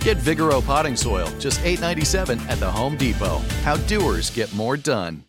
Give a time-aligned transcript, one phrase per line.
[0.00, 3.42] Get Vigoro potting soil, just $8.97 at the Home Depot.
[3.62, 5.24] How doers get more done.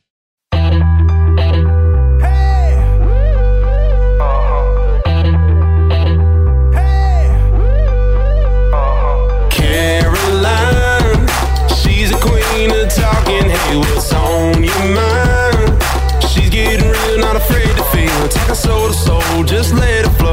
[9.51, 11.27] Caroline,
[11.75, 13.49] she's a queen of talking.
[13.49, 15.83] Hey, what's on your mind?
[16.29, 18.27] She's getting real, not afraid to feel.
[18.29, 20.31] Talking soul to soul, just let it flow.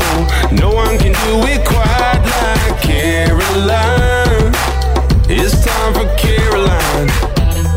[0.54, 4.25] No one can do it quite like Caroline.
[5.46, 7.08] Time for Caroline.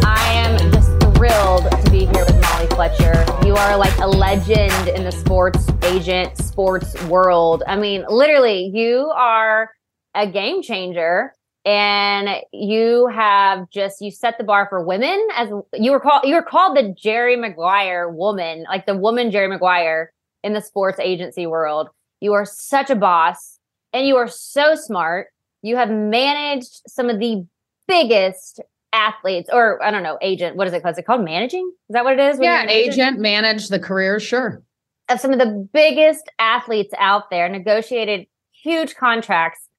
[0.04, 3.24] I am just thrilled to be here with Molly Fletcher.
[3.46, 7.62] You are like a legend in the sports agent, sports world.
[7.68, 9.70] I mean, literally, you are
[10.16, 15.92] a game changer and you have just you set the bar for women as you
[15.92, 20.12] were called you were called the Jerry Maguire woman, like the woman Jerry Maguire
[20.44, 21.90] in the sports agency world.
[22.20, 23.60] You are such a boss
[23.94, 25.28] and you are so smart.
[25.62, 27.46] You have managed some of the
[27.90, 28.62] biggest
[28.94, 30.94] athletes or I don't know, agent, what is it called?
[30.94, 31.70] Is it called managing?
[31.90, 32.40] Is that what it is?
[32.40, 32.94] Yeah, agent?
[32.94, 34.64] agent, manage the career, sure.
[35.10, 39.70] of some of the biggest athletes out there, negotiated huge contracts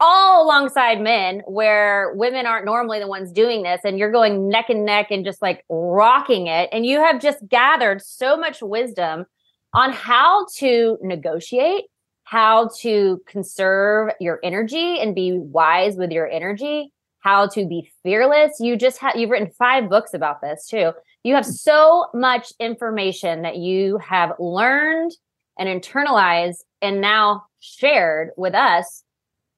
[0.00, 4.68] all alongside men where women aren't normally the ones doing this and you're going neck
[4.68, 9.24] and neck and just like rocking it and you have just gathered so much wisdom
[9.72, 11.84] on how to negotiate
[12.24, 16.92] how to conserve your energy and be wise with your energy
[17.24, 20.92] how to be fearless you just have you've written five books about this too
[21.24, 25.10] you have so much information that you have learned
[25.58, 29.02] and internalized and now shared with us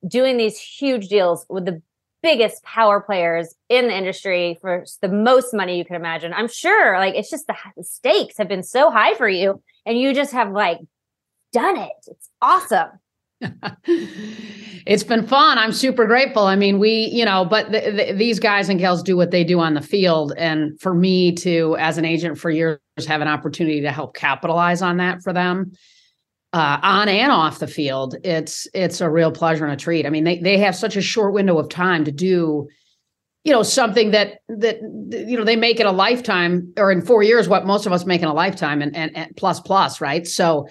[0.07, 1.83] doing these huge deals with the
[2.23, 6.33] biggest power players in the industry for the most money you can imagine.
[6.33, 10.15] I'm sure like it's just the, stakes have been so high for you and you
[10.15, 10.79] just have like
[11.53, 11.93] done it.
[12.07, 12.91] It's awesome.
[14.87, 15.59] it's been fun.
[15.59, 16.45] I'm super grateful.
[16.45, 19.45] I mean, we, you know, but th- th- these guys and gals do what they
[19.45, 20.33] do on the field.
[20.37, 24.81] And for me to, as an agent for years, have an opportunity to help capitalize
[24.81, 25.73] on that for them
[26.57, 30.07] uh, on and off the field, it's it's a real pleasure and a treat.
[30.07, 32.67] I mean, they they have such a short window of time to do,
[33.45, 34.79] you know, something that that
[35.11, 38.07] you know they make in a lifetime, or in four years, what most of us
[38.07, 40.27] make in a lifetime, and and, and plus plus, right?
[40.27, 40.67] So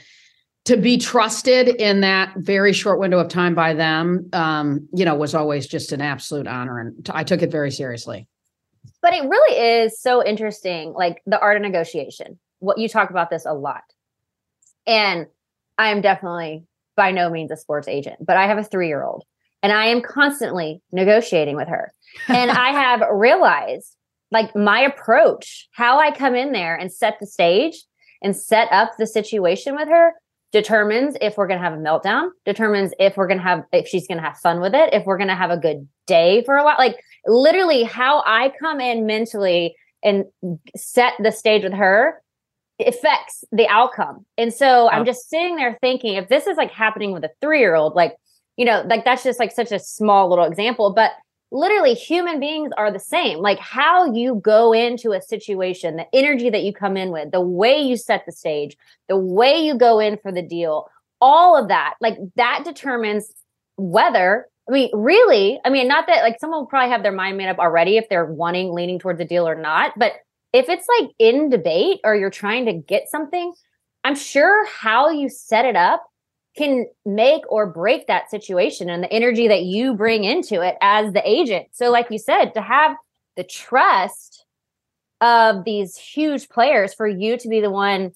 [0.65, 5.15] to be trusted in that very short window of time by them, um, you know,
[5.15, 8.27] was always just an absolute honor, and I took it very seriously.
[9.01, 12.39] But it really is so interesting, like the art of negotiation.
[12.59, 13.83] What you talk about this a lot.
[14.87, 15.27] And
[15.77, 16.65] I am definitely
[16.95, 19.23] by no means a sports agent, but I have a three year old
[19.61, 21.91] and I am constantly negotiating with her.
[22.27, 23.95] And I have realized
[24.31, 27.84] like my approach, how I come in there and set the stage
[28.22, 30.13] and set up the situation with her
[30.55, 33.90] determines if we're going to have a meltdown, determines if we're going to have, if
[33.90, 36.43] she's going to have fun with it, if we're going to have a good day
[36.46, 36.78] for a while.
[36.78, 40.23] Like literally how I come in mentally and
[40.73, 42.22] set the stage with her
[42.79, 44.25] affects the outcome.
[44.37, 47.93] And so I'm just sitting there thinking if this is like happening with a 3-year-old
[47.93, 48.16] like
[48.55, 51.11] you know like that's just like such a small little example but
[51.55, 53.40] literally human beings are the same.
[53.40, 57.41] Like how you go into a situation the energy that you come in with the
[57.41, 60.87] way you set the stage the way you go in for the deal
[61.22, 63.31] all of that like that determines
[63.78, 67.37] whether I mean, really, I mean, not that like someone will probably have their mind
[67.37, 70.13] made up already if they're wanting, leaning towards a deal or not, but
[70.53, 73.53] if it's like in debate or you're trying to get something,
[74.03, 76.03] I'm sure how you set it up
[76.55, 81.13] can make or break that situation and the energy that you bring into it as
[81.13, 81.67] the agent.
[81.72, 82.96] So, like you said, to have
[83.35, 84.46] the trust
[85.22, 88.11] of these huge players for you to be the one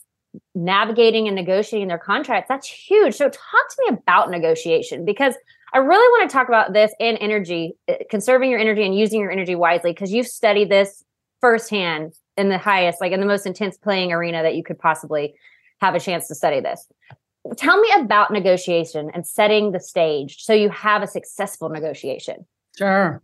[0.53, 3.15] navigating and negotiating their contracts, that's huge.
[3.15, 3.35] So, talk
[3.69, 5.35] to me about negotiation because
[5.73, 9.19] I really want to talk about this in energy, eh, conserving your energy and using
[9.19, 11.03] your energy wisely because you've studied this
[11.41, 15.35] firsthand in the highest, like in the most intense playing arena that you could possibly
[15.81, 16.87] have a chance to study this.
[17.57, 22.45] Tell me about negotiation and setting the stage so you have a successful negotiation.
[22.77, 23.21] Sure.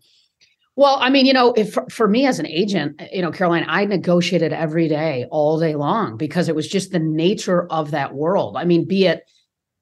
[0.77, 3.85] Well, I mean, you know, if for me as an agent, you know, Caroline, I
[3.85, 8.57] negotiated every day, all day long, because it was just the nature of that world.
[8.57, 9.23] I mean, be it,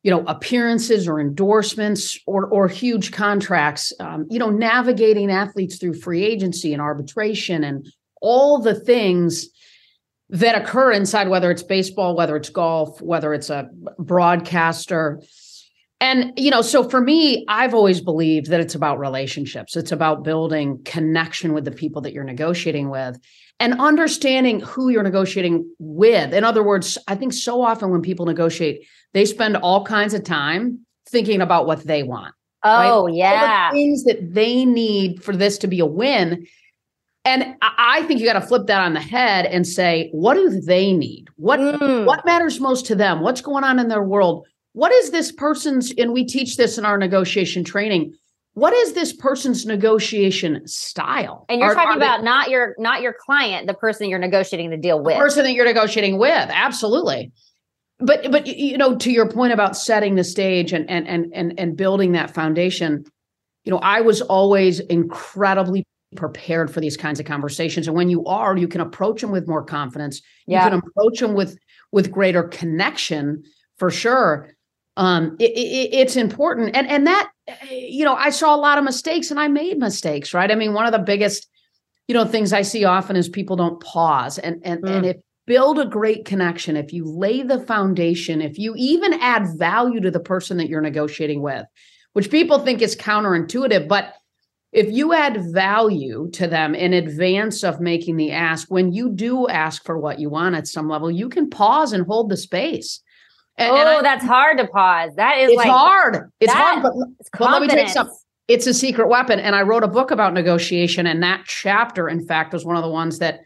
[0.04, 5.96] you know, appearances or endorsements or or huge contracts, um, you know, navigating athletes through
[5.96, 7.88] free agency and arbitration and
[8.22, 9.50] all the things
[10.34, 13.70] that occur inside, whether it's baseball, whether it's golf, whether it's a
[14.00, 15.22] broadcaster.
[16.02, 19.78] And, you know, so for me, I've always believed that it's about relationships.
[19.78, 23.20] It's about building connection with the people that you're negotiating with
[23.60, 26.34] and understanding who you're negotiating with.
[26.34, 30.24] In other words, I think so often when people negotiate, they spend all kinds of
[30.24, 32.34] time thinking about what they want.
[32.64, 33.14] Oh, right?
[33.14, 33.72] yeah.
[33.72, 36.48] things that they need for this to be a win.
[37.26, 40.50] And I think you got to flip that on the head and say, what do
[40.50, 41.28] they need?
[41.38, 42.06] What mm.
[42.06, 43.22] what matters most to them?
[43.22, 44.46] What's going on in their world?
[44.74, 45.94] What is this person's?
[45.98, 48.14] And we teach this in our negotiation training.
[48.56, 51.46] What is this person's negotiation style?
[51.48, 54.20] And you're are, talking are about they, not your not your client, the person you're
[54.20, 55.16] negotiating the deal with.
[55.16, 57.32] The person that you're negotiating with, absolutely.
[58.00, 61.58] But but you know, to your point about setting the stage and and and and,
[61.58, 63.06] and building that foundation,
[63.64, 67.88] you know, I was always incredibly prepared for these kinds of conversations.
[67.88, 70.22] And when you are you can approach them with more confidence.
[70.48, 70.64] Yeah.
[70.64, 71.58] you can approach them with
[71.92, 73.44] with greater connection
[73.78, 74.50] for sure.
[74.98, 76.76] Um it, it, it's important.
[76.76, 77.32] And and that
[77.70, 80.50] you know i saw a lot of mistakes and i made mistakes right?
[80.50, 81.48] I mean one of the biggest
[82.08, 84.38] you know things i see often is people don't pause.
[84.38, 84.90] And and mm.
[84.90, 86.78] and if build a great connection.
[86.78, 90.82] If you lay the foundation if you even add value to the person that you're
[90.82, 91.66] negotiating with
[92.14, 94.14] which people think is counterintuitive but
[94.74, 99.48] if you add value to them in advance of making the ask, when you do
[99.48, 103.00] ask for what you want at some level, you can pause and hold the space.
[103.58, 105.12] And, oh, and I, that's hard to pause.
[105.16, 106.32] That is it's like, hard.
[106.40, 106.94] It's hard, but,
[107.38, 108.10] but let me take some.
[108.48, 109.40] It's a secret weapon.
[109.40, 112.82] And I wrote a book about negotiation, and that chapter, in fact, was one of
[112.84, 113.42] the ones that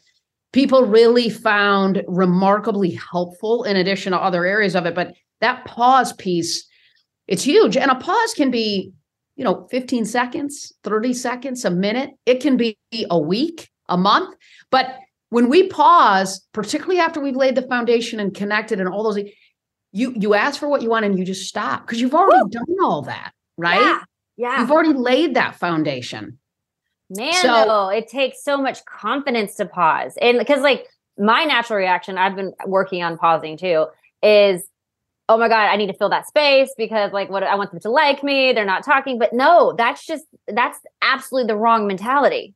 [0.54, 4.96] people really found remarkably helpful in addition to other areas of it.
[4.96, 6.66] But that pause piece,
[7.28, 7.76] it's huge.
[7.76, 8.94] And a pause can be
[9.38, 12.12] you know 15 seconds 30 seconds a minute.
[12.26, 12.78] It can be
[13.10, 14.36] a week a month.
[14.70, 14.98] But
[15.30, 19.24] when we pause particularly after we've laid the foundation and connected and all those
[19.94, 22.50] you you ask for what you want and you just stop because you've already Woo!
[22.50, 23.80] done all that right?
[23.80, 24.00] yeah,
[24.36, 26.40] yeah you've already laid that foundation.
[27.10, 30.18] Man so, though, it takes so much confidence to pause.
[30.22, 30.88] And because like
[31.18, 33.88] my natural reaction i've been working on pausing too
[34.22, 34.64] is
[35.30, 37.80] oh my god i need to fill that space because like what i want them
[37.80, 38.54] to like me.
[38.54, 39.20] They're not talking.
[39.20, 42.54] But no that's just that's absolutely the wrong mentality.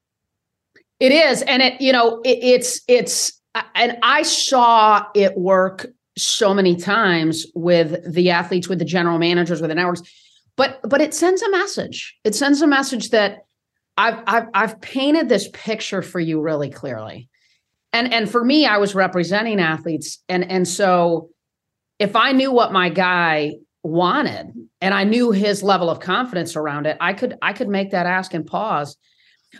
[0.99, 1.41] It is.
[1.41, 3.41] And it you know it, it's it's
[3.75, 5.87] and i saw it work
[6.17, 10.01] so many times with the athletes with the general managers with the networks.
[10.55, 12.15] But but it sends a message.
[12.23, 13.45] It sends a message that
[13.97, 17.29] I've, I've I've painted this picture for you really clearly,
[17.93, 21.29] and and for me, I was representing athletes, and and so
[22.01, 23.53] if I knew what my guy
[23.83, 27.91] wanted and I knew his level of confidence around it, I could I could make
[27.91, 28.97] that ask and pause.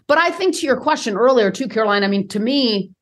[0.07, 2.93] But I think to your question earlier too, Caroline, I mean, to me,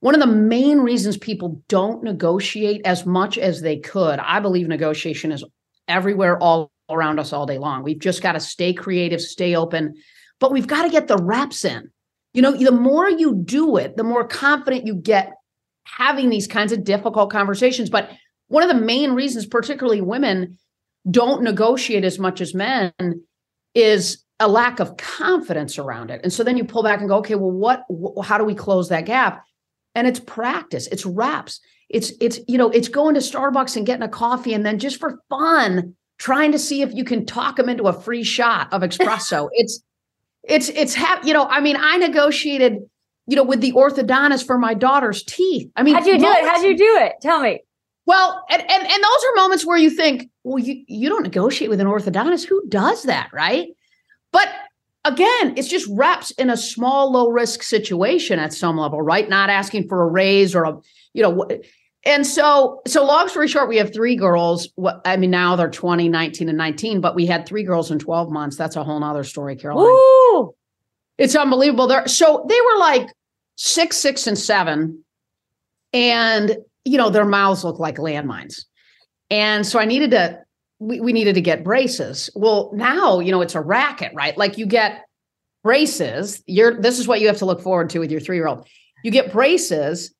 [0.00, 4.68] one of the main reasons people don't negotiate as much as they could, I believe
[4.68, 5.42] negotiation is
[5.88, 7.84] everywhere all around us all day long.
[7.84, 9.94] We've just got to stay creative, stay open,
[10.40, 11.90] but we've got to get the reps in.
[12.34, 15.32] You know, the more you do it, the more confident you get
[15.84, 17.88] having these kinds of difficult conversations.
[17.88, 18.10] But
[18.48, 20.58] one of the main reasons, particularly women,
[21.10, 22.92] don't negotiate as much as men
[23.74, 26.20] is a lack of confidence around it.
[26.22, 28.54] And so then you pull back and go, okay, well, what, wh- how do we
[28.54, 29.44] close that gap?
[29.94, 34.02] And it's practice, it's reps, it's, it's, you know, it's going to Starbucks and getting
[34.02, 37.68] a coffee and then just for fun, trying to see if you can talk them
[37.68, 39.48] into a free shot of espresso.
[39.52, 39.82] it's,
[40.42, 42.78] it's, it's, ha- you know, I mean, I negotiated,
[43.26, 45.70] you know, with the orthodontist for my daughter's teeth.
[45.76, 46.44] I mean, how'd you do it?
[46.44, 47.12] How'd you do it?
[47.22, 47.60] Tell me.
[48.06, 51.70] Well, and, and and those are moments where you think, well, you you don't negotiate
[51.70, 52.46] with an orthodontist.
[52.46, 53.68] Who does that, right?
[54.32, 54.48] But
[55.04, 59.28] again, it's just reps in a small, low risk situation at some level, right?
[59.28, 60.78] Not asking for a raise or a,
[61.12, 61.46] you know,
[62.06, 64.68] and so, so long story short, we have three girls.
[65.04, 68.30] I mean, now they're 20, 19, and 19, but we had three girls in 12
[68.30, 68.56] months.
[68.56, 69.86] That's a whole nother story, Caroline.
[69.86, 70.54] Woo!
[71.16, 71.86] It's unbelievable.
[71.86, 73.08] They're so they were like
[73.56, 75.04] six, six, and seven.
[75.92, 78.64] And you know, their mouths look like landmines.
[79.30, 80.38] And so I needed to,
[80.78, 82.30] we, we needed to get braces.
[82.34, 84.36] Well, now, you know, it's a racket, right?
[84.36, 85.04] Like you get
[85.62, 86.42] braces.
[86.46, 88.68] You're this is what you have to look forward to with your three-year-old.
[89.02, 90.14] You get braces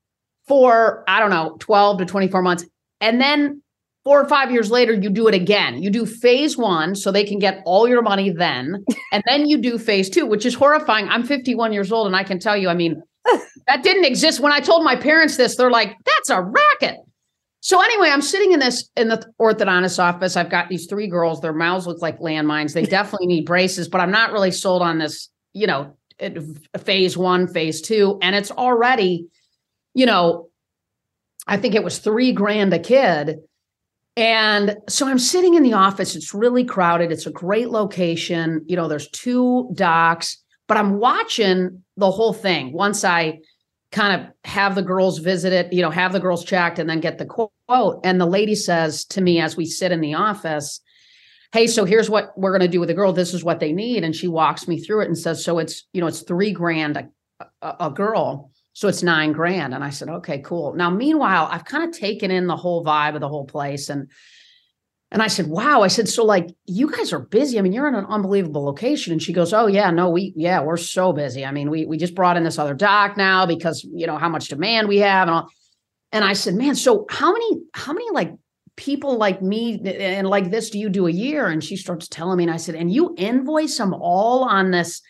[0.49, 2.65] for, I don't know, 12 to 24 months.
[3.01, 3.63] And then
[4.05, 5.83] four or five years later, you do it again.
[5.83, 8.85] You do phase one so they can get all your money then.
[9.13, 11.09] and then you do phase two, which is horrifying.
[11.09, 13.03] I'm 51 years old and I can tell you, I mean,
[13.67, 14.41] that didn't exist.
[14.41, 16.97] When I told my parents this, they're like, that's a racket.
[17.61, 20.37] So anyway, I'm sitting in this in the orthodontist office.
[20.37, 21.41] I've got these three girls.
[21.41, 22.75] Their mouths look like landmines.
[22.75, 25.97] They definitely need braces, but I'm not really sold on this, you know,
[26.79, 28.19] phase one, phase two.
[28.21, 29.29] And it's already,
[29.95, 30.51] you know,
[31.47, 33.39] I think it was three grand a kid.
[34.17, 36.15] And so I'm sitting in the office.
[36.15, 37.11] It's really crowded.
[37.11, 38.63] It's a great location.
[38.67, 40.37] You know, there's two docs,
[40.67, 42.73] but I'm watching the whole thing.
[42.73, 43.41] Once I
[43.93, 47.01] kind of have the girls visit it, you know, have the girls checked and then
[47.01, 48.01] get the quote.
[48.05, 50.81] And the lady says to me as we sit in the office,
[51.53, 53.13] Hey, so here's what we're going to do with the girl.
[53.13, 54.03] This is what they need.
[54.03, 56.97] And she walks me through it and says, So it's, you know, it's three grand
[56.97, 57.09] a,
[57.63, 58.51] a, a girl.
[58.73, 59.73] So it's nine grand.
[59.73, 60.75] And I said, Okay, cool.
[60.75, 63.89] Now, meanwhile, I've kind of taken in the whole vibe of the whole place.
[63.89, 64.11] And
[65.15, 65.83] and I said, wow.
[65.83, 67.57] I said, so like you guys are busy.
[67.57, 69.13] I mean, you're in an unbelievable location.
[69.13, 71.47] And she goes, oh yeah, no, we, yeah, we're so busy.
[71.47, 74.29] I mean, we, we just brought in this other doc now because, you know, how
[74.29, 75.49] much demand we have and all.
[76.11, 78.33] And I said, man, so how many, how many like
[78.75, 81.47] people like me and like this do you do a year?
[81.47, 85.01] And she starts telling me, and I said, and you invoice them all on this,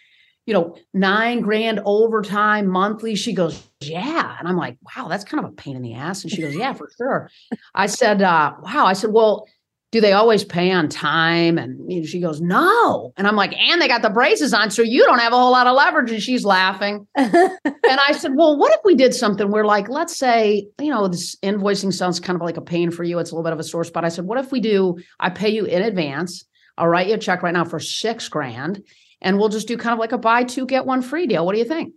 [0.45, 3.15] you know, nine grand overtime monthly.
[3.15, 4.37] She goes, yeah.
[4.39, 6.25] And I'm like, wow, that's kind of a pain in the ass.
[6.25, 7.31] And she goes, yeah, for sure.
[7.75, 8.85] I said, uh, wow.
[8.85, 9.47] I said, well,
[9.95, 11.57] do they always pay on time?
[11.57, 13.13] And you know, she goes, no.
[13.17, 15.53] And I'm like, and they got the braces on, so you don't have a whole
[15.53, 16.11] lot of leverage.
[16.11, 17.07] And she's laughing.
[17.15, 21.07] and I said, well, what if we did something where, like, let's say, you know,
[21.07, 23.21] this invoicing sounds kind of like a pain for you.
[23.21, 24.05] It's a little bit of a sore spot.
[24.05, 26.45] I said, what if we do, I pay you in advance.
[26.77, 28.83] I'll write you a check right now for six grand.
[29.21, 31.47] And we'll just do kind of like a buy two, get one free deal.
[31.47, 31.95] What do you think?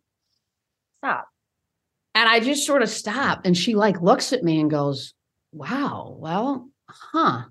[0.99, 1.29] Stop.
[2.13, 3.41] And I just sort of stop.
[3.43, 5.15] And she like looks at me and goes,
[5.51, 7.45] wow, well, huh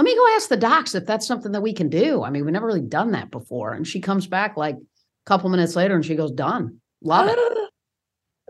[0.00, 2.22] let me go ask the docs if that's something that we can do.
[2.24, 3.74] I mean, we've never really done that before.
[3.74, 4.80] And she comes back like a
[5.26, 6.80] couple minutes later and she goes, done.
[7.02, 7.38] Love it.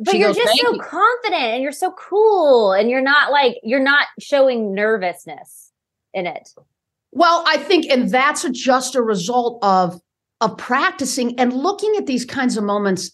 [0.02, 0.80] But she you're goes, just so you.
[0.80, 5.72] confident and you're so cool and you're not like, you're not showing nervousness
[6.14, 6.48] in it.
[7.12, 10.00] Well, I think, and that's a, just a result of
[10.40, 13.10] of practicing and looking at these kinds of moments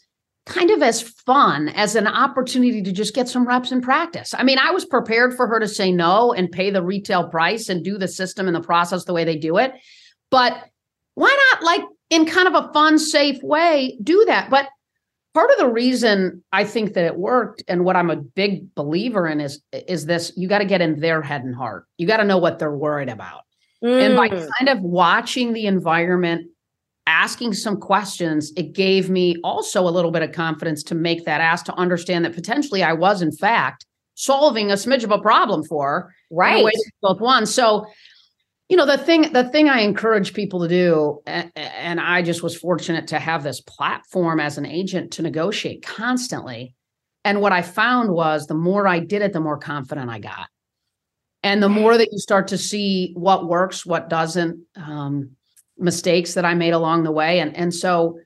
[0.46, 4.32] kind of as fun as an opportunity to just get some reps in practice.
[4.32, 7.68] I mean, I was prepared for her to say no and pay the retail price
[7.68, 9.72] and do the system and the process the way they do it.
[10.30, 10.56] But
[11.14, 14.48] why not, like, in kind of a fun, safe way, do that?
[14.48, 14.68] But
[15.34, 19.26] part of the reason I think that it worked and what I'm a big believer
[19.26, 21.86] in is is this you got to get in their head and heart.
[21.98, 23.42] You got to know what they're worried about.
[23.84, 24.06] Mm.
[24.06, 24.48] And by mm.
[24.58, 26.48] kind of watching the environment
[27.06, 31.40] asking some questions, it gave me also a little bit of confidence to make that
[31.40, 35.62] ask to understand that potentially I was, in fact, solving a smidge of a problem
[35.64, 36.64] for right
[37.02, 37.46] both one.
[37.46, 37.86] So,
[38.68, 42.56] you know, the thing the thing I encourage people to do, and I just was
[42.56, 46.74] fortunate to have this platform as an agent to negotiate constantly.
[47.24, 50.48] And what I found was the more I did it, the more confident I got.
[51.42, 55.35] And the more that you start to see what works, what doesn't, um,
[55.78, 57.40] mistakes that I made along the way.
[57.40, 58.18] And, and so,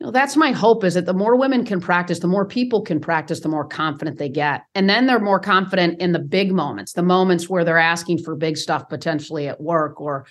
[0.00, 2.82] you know, that's my hope is that the more women can practice, the more people
[2.82, 4.62] can practice, the more confident they get.
[4.74, 8.34] And then they're more confident in the big moments, the moments where they're asking for
[8.34, 10.26] big stuff potentially at work or,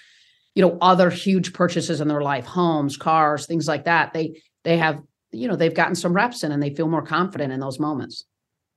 [0.55, 4.13] you know, other huge purchases in their life, homes, cars, things like that.
[4.13, 5.01] They they have,
[5.31, 8.25] you know, they've gotten some reps in and they feel more confident in those moments.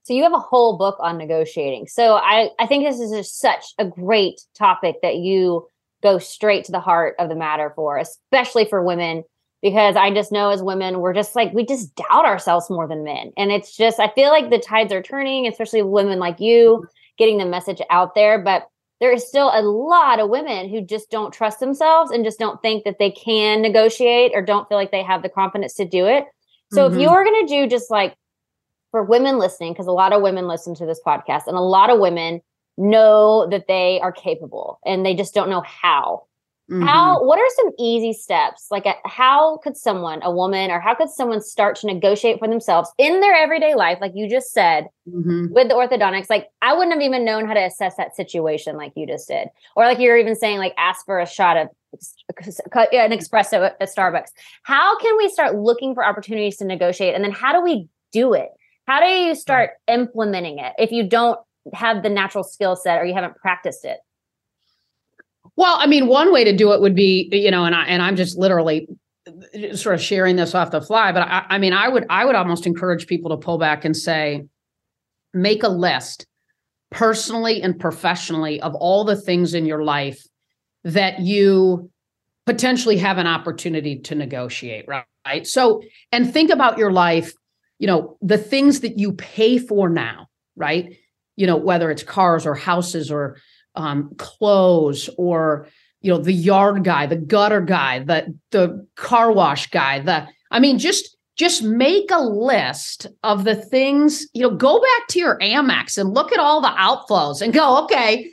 [0.05, 1.89] So you have a whole book on negotiating.
[1.89, 5.67] So I I think this is just such a great topic that you
[6.07, 9.25] go straight to the heart of the matter for, especially for women,
[9.61, 13.03] because I just know as women, we're just like, we just doubt ourselves more than
[13.03, 13.33] men.
[13.37, 16.87] And it's just, I feel like the tides are turning, especially women like you
[17.19, 18.39] getting the message out there.
[18.39, 18.69] But
[19.01, 22.63] there is still a lot of women who just don't trust themselves and just don't
[22.63, 26.07] think that they can negotiate or don't feel like they have the confidence to do
[26.07, 26.25] it.
[26.73, 26.95] So mm-hmm.
[26.95, 28.15] if you're going to do just like
[28.93, 31.91] for women listening, because a lot of women listen to this podcast and a lot
[31.91, 32.41] of women
[32.77, 36.25] know that they are capable and they just don't know how.
[36.71, 36.83] Mm-hmm.
[36.85, 38.67] How what are some easy steps?
[38.73, 42.91] Like how could someone, a woman or how could someone start to negotiate for themselves
[42.99, 45.53] in their everyday life like you just said mm-hmm.
[45.53, 46.29] with the orthodontics?
[46.29, 49.49] Like I wouldn't have even known how to assess that situation like you just did.
[49.77, 54.31] Or like you're even saying like ask for a shot of an espresso at Starbucks.
[54.65, 58.35] How can we start looking for opportunities to negotiate and then how do we do
[58.35, 58.49] it?
[58.89, 61.39] How do you start implementing it if you don't
[61.73, 63.99] have the natural skill set or you haven't practiced it?
[65.57, 68.03] Well, I mean, one way to do it would be, you know, and I and
[68.03, 68.89] I'm just literally
[69.75, 72.35] sort of sharing this off the fly, but I, I mean, I would I would
[72.35, 74.45] almost encourage people to pull back and say,
[75.33, 76.27] make a list
[76.91, 80.23] personally and professionally of all the things in your life
[80.85, 81.91] that you
[82.47, 85.47] potentially have an opportunity to negotiate, right?
[85.47, 85.83] So,
[86.13, 87.33] and think about your life,
[87.79, 90.97] you know, the things that you pay for now, right?
[91.37, 93.37] You know, whether it's cars or houses or
[93.75, 95.69] um, clothes or
[96.01, 100.61] you know the yard guy the gutter guy the the car wash guy the i
[100.61, 105.39] mean just just make a list of the things you know go back to your
[105.41, 108.33] amex and look at all the outflows and go okay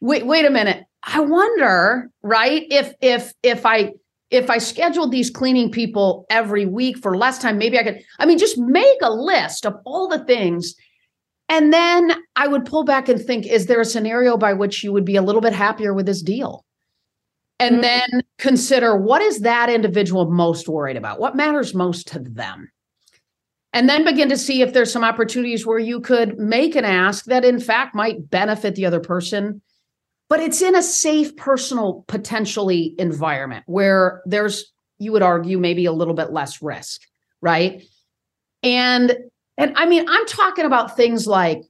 [0.00, 0.84] wait wait a minute.
[1.04, 3.92] I wonder right if if if i
[4.30, 8.26] if i scheduled these cleaning people every week for less time maybe i could i
[8.26, 10.74] mean just make a list of all the things
[11.52, 14.90] and then I would pull back and think, is there a scenario by which you
[14.90, 16.64] would be a little bit happier with this deal?
[17.58, 17.82] And mm-hmm.
[17.82, 21.20] then consider what is that individual most worried about?
[21.20, 22.70] What matters most to them?
[23.74, 27.26] And then begin to see if there's some opportunities where you could make an ask
[27.26, 29.60] that, in fact, might benefit the other person,
[30.30, 35.92] but it's in a safe, personal, potentially environment where there's, you would argue, maybe a
[35.92, 37.02] little bit less risk,
[37.42, 37.82] right?
[38.62, 39.14] And
[39.58, 41.62] and I mean, I'm talking about things like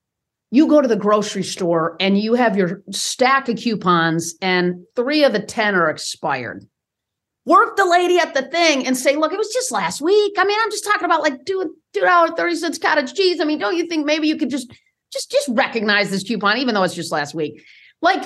[0.50, 5.24] you go to the grocery store and you have your stack of coupons and three
[5.24, 6.66] of the 10 are expired.
[7.44, 10.34] Work the lady at the thing and say, look, it was just last week.
[10.38, 13.40] I mean, I'm just talking about like doing two dollar thirty cents cottage cheese.
[13.40, 14.72] I mean, don't you think maybe you could just
[15.12, 17.64] just just recognize this coupon, even though it's just last week?
[18.00, 18.22] Like,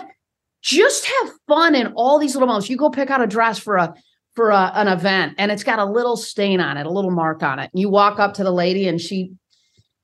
[0.60, 2.68] just have fun in all these little moments.
[2.68, 3.94] You go pick out a dress for a
[4.34, 7.42] for a, an event and it's got a little stain on it, a little mark
[7.42, 7.70] on it.
[7.72, 9.32] You walk up to the lady and she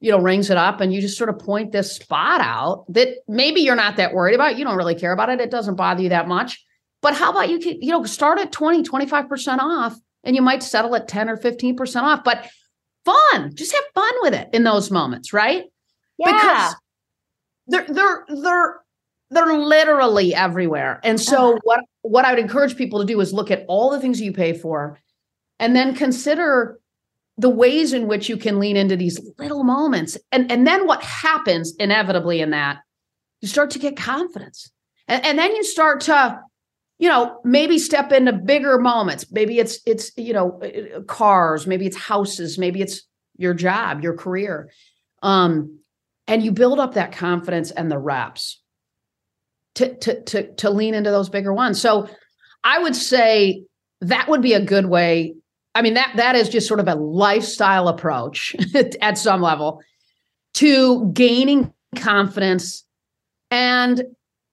[0.02, 3.18] you know, rings it up and you just sort of point this spot out that
[3.28, 4.58] maybe you're not that worried about.
[4.58, 5.40] You don't really care about it.
[5.40, 6.62] It doesn't bother you that much.
[7.02, 10.64] But how about you can, you know, start at 20, 25% off and you might
[10.64, 12.50] settle at 10 or 15% off, but
[13.04, 15.66] fun, just have fun with it in those moments, right?
[16.18, 16.32] Yeah.
[16.32, 16.76] Because
[17.68, 18.80] they're they're they're
[19.30, 20.98] they're literally everywhere.
[21.04, 21.60] And so uh-huh.
[21.62, 24.32] what what I would encourage people to do is look at all the things you
[24.32, 24.98] pay for
[25.60, 26.80] and then consider
[27.42, 30.16] the ways in which you can lean into these little moments.
[30.30, 32.78] And and then what happens inevitably in that
[33.40, 34.70] you start to get confidence.
[35.08, 36.40] And, and then you start to
[36.98, 39.26] you know maybe step into bigger moments.
[39.30, 43.02] Maybe it's it's you know uh, uh, cars maybe it's houses maybe it's
[43.36, 44.70] your job your career.
[45.20, 45.80] Um
[46.28, 48.62] and you build up that confidence and the reps
[49.74, 51.80] to to to to lean into those bigger ones.
[51.80, 52.08] So
[52.64, 53.64] i would say
[54.00, 55.34] that would be a good way
[55.74, 58.54] I mean that that is just sort of a lifestyle approach
[59.00, 59.80] at some level
[60.54, 62.84] to gaining confidence
[63.50, 64.02] and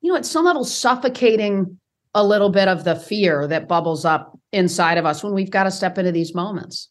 [0.01, 1.79] you know at some level suffocating
[2.15, 5.63] a little bit of the fear that bubbles up inside of us when we've got
[5.63, 6.89] to step into these moments.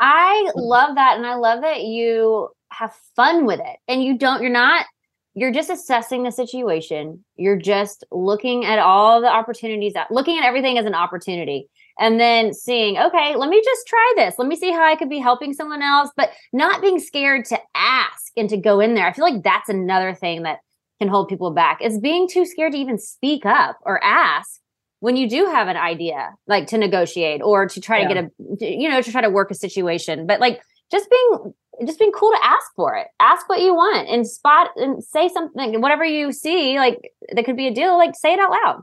[0.00, 4.42] I love that and I love that you have fun with it and you don't
[4.42, 4.86] you're not
[5.34, 7.24] you're just assessing the situation.
[7.36, 11.68] You're just looking at all the opportunities that looking at everything as an opportunity
[12.00, 14.34] and then seeing, okay, let me just try this.
[14.38, 17.58] Let me see how I could be helping someone else, but not being scared to
[17.74, 19.06] ask and to go in there.
[19.06, 20.60] I feel like that's another thing that
[20.98, 24.60] can hold people back is being too scared to even speak up or ask
[25.00, 28.08] when you do have an idea like to negotiate or to try yeah.
[28.08, 30.60] to get a you know to try to work a situation but like
[30.90, 31.54] just being
[31.86, 35.26] just being cool to ask for it ask what you want and spot and say
[35.28, 36.98] something whatever you see like
[37.34, 38.82] that could be a deal like say it out loud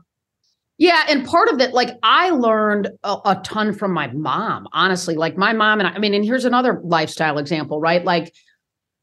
[0.78, 5.16] yeah, and part of it, like I learned a, a, ton from my mom, honestly.
[5.16, 8.04] Like my mom and I, I mean, and here's another lifestyle example, right?
[8.04, 8.32] Like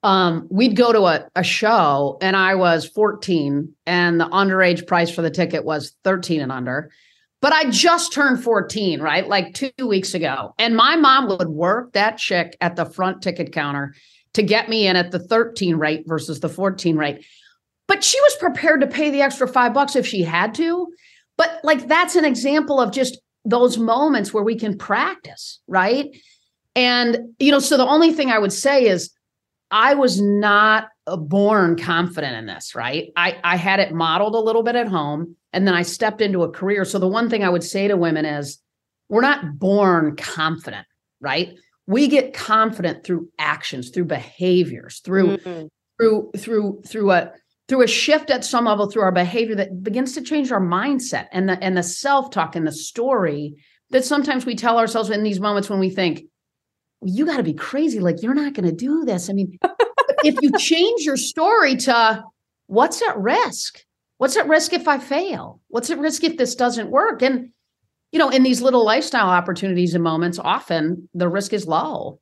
[0.02, 5.10] um, we'd go to a, a show and I was 14 and the underage price
[5.10, 6.92] for the ticket was 13 and under.
[7.42, 9.28] But I just turned 14, right?
[9.28, 10.54] Like two weeks ago.
[10.58, 13.94] And my mom would work that chick at the front ticket counter
[14.34, 17.26] to get me in at the 13 rate versus the 14 rate.
[17.88, 20.88] But she was prepared to pay the extra five bucks if she had to
[21.38, 26.16] but like that's an example of just those moments where we can practice, right?
[26.76, 29.12] And, you know, so the only thing I would say is
[29.72, 33.12] I was not born confident in this, right?
[33.16, 36.44] I I had it modeled a little bit at home and then I stepped into
[36.44, 36.86] a career.
[36.86, 38.60] So the one thing I would say to women is
[39.10, 40.88] we're not born confident,
[41.22, 41.54] right?
[41.88, 45.68] We get confident through actions, through behaviors, through mm-hmm.
[45.98, 47.32] through through through a
[47.68, 51.28] through a shift at some level through our behavior that begins to change our mindset
[51.32, 53.56] and the and the self-talk and the story
[53.90, 56.24] that sometimes we tell ourselves in these moments when we think
[57.04, 59.30] you got to be crazy like you're not going to do this.
[59.30, 59.58] I mean
[60.24, 62.24] if you change your story to
[62.68, 63.80] what's at risk?
[64.18, 65.60] What's at risk if i fail?
[65.68, 67.22] What's at risk if this doesn't work?
[67.22, 67.50] And
[68.12, 72.20] you know in these little lifestyle opportunities and moments often the risk is low.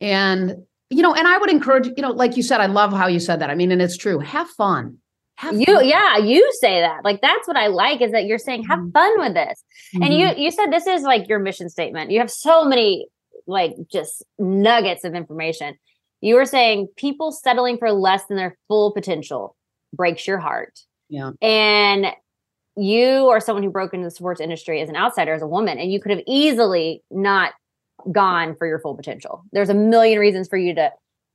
[0.00, 3.06] And you know, and I would encourage, you know, like you said, I love how
[3.06, 3.50] you said that.
[3.50, 4.18] I mean, and it's true.
[4.20, 4.98] Have fun.
[5.36, 5.86] Have you fun.
[5.86, 7.04] yeah, you say that.
[7.04, 8.90] Like that's what I like is that you're saying have mm-hmm.
[8.90, 9.62] fun with this.
[9.94, 10.02] Mm-hmm.
[10.02, 10.40] And you mm-hmm.
[10.40, 12.10] you said this is like your mission statement.
[12.10, 13.08] You have so many
[13.46, 15.76] like just nuggets of information.
[16.20, 19.56] You were saying people settling for less than their full potential
[19.92, 20.78] breaks your heart.
[21.08, 21.32] Yeah.
[21.42, 22.06] And
[22.76, 25.78] you are someone who broke into the sports industry as an outsider, as a woman,
[25.78, 27.52] and you could have easily not
[28.12, 29.44] gone for your full potential.
[29.52, 30.92] There's a million reasons for you to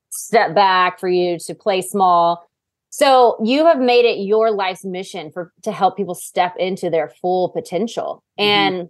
[0.10, 2.48] step back, for you to play small.
[2.90, 7.10] So you have made it your life's mission for to help people step into their
[7.22, 8.24] full potential.
[8.40, 8.50] Mm-hmm.
[8.50, 8.90] And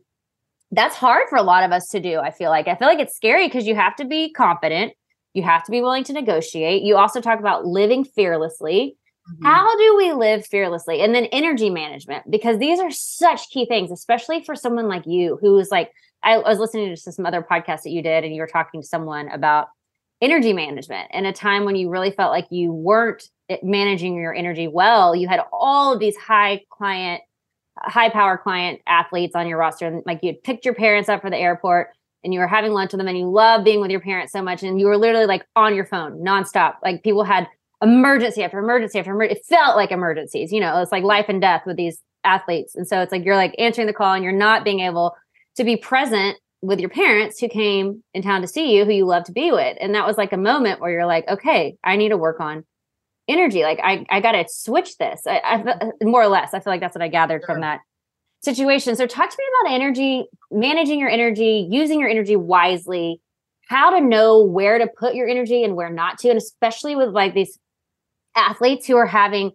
[0.71, 2.19] that's hard for a lot of us to do.
[2.19, 4.93] I feel like I feel like it's scary because you have to be confident,
[5.33, 6.81] you have to be willing to negotiate.
[6.81, 8.97] You also talk about living fearlessly.
[9.31, 9.45] Mm-hmm.
[9.45, 11.01] How do we live fearlessly?
[11.01, 15.37] And then energy management, because these are such key things, especially for someone like you
[15.41, 15.91] who is like
[16.23, 18.87] I was listening to some other podcasts that you did, and you were talking to
[18.87, 19.69] someone about
[20.21, 24.33] energy management in a time when you really felt like you weren't eh, managing your
[24.33, 25.15] energy well.
[25.15, 27.21] You had all of these high client,
[27.77, 31.21] high power client athletes on your roster, and like you had picked your parents up
[31.21, 31.89] for the airport
[32.23, 34.41] and you were having lunch with them and you love being with your parents so
[34.41, 36.75] much and you were literally like on your phone nonstop.
[36.83, 37.47] Like people had
[37.81, 39.39] emergency after emergency after emergency.
[39.39, 42.75] It felt like emergencies, you know, it's like life and death with these athletes.
[42.75, 45.15] And so it's like you're like answering the call and you're not being able
[45.57, 49.05] to be present with your parents who came in town to see you, who you
[49.05, 49.77] love to be with.
[49.81, 52.63] And that was like a moment where you're like, okay, I need to work on
[53.27, 53.63] energy.
[53.63, 55.21] Like I, I got to switch this.
[55.25, 57.55] I, I, uh, more or less, I feel like that's what I gathered sure.
[57.55, 57.79] from that
[58.43, 58.95] situation.
[58.95, 63.21] So talk to me about energy, managing your energy, using your energy wisely,
[63.67, 66.29] how to know where to put your energy and where not to.
[66.29, 67.57] And especially with like these
[68.35, 69.51] athletes who are having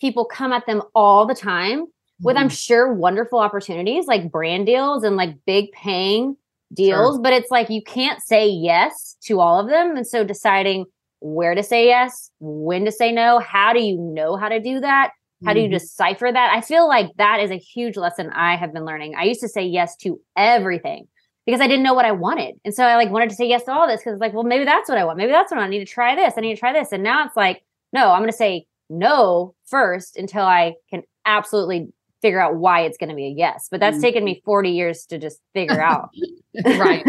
[0.00, 1.86] people come at them all the time
[2.20, 2.54] with I'm mm-hmm.
[2.54, 6.36] sure wonderful opportunities like brand deals and like big paying
[6.72, 7.22] deals, sure.
[7.22, 9.96] but it's like you can't say yes to all of them.
[9.96, 10.86] And so deciding
[11.20, 14.80] where to say yes, when to say no, how do you know how to do
[14.80, 15.10] that?
[15.44, 15.74] How do you mm-hmm.
[15.74, 16.52] decipher that?
[16.52, 19.14] I feel like that is a huge lesson I have been learning.
[19.16, 21.06] I used to say yes to everything
[21.46, 22.56] because I didn't know what I wanted.
[22.64, 24.64] And so I like wanted to say yes to all this because like, well, maybe
[24.64, 25.16] that's what I want.
[25.16, 26.34] Maybe that's what I, I need to try this.
[26.36, 26.90] I need to try this.
[26.90, 31.92] And now it's like, no, I'm going to say no first until I can absolutely
[32.22, 33.68] figure out why it's going to be a yes.
[33.70, 34.02] But that's mm-hmm.
[34.02, 36.10] taken me 40 years to just figure out.
[36.64, 37.06] right.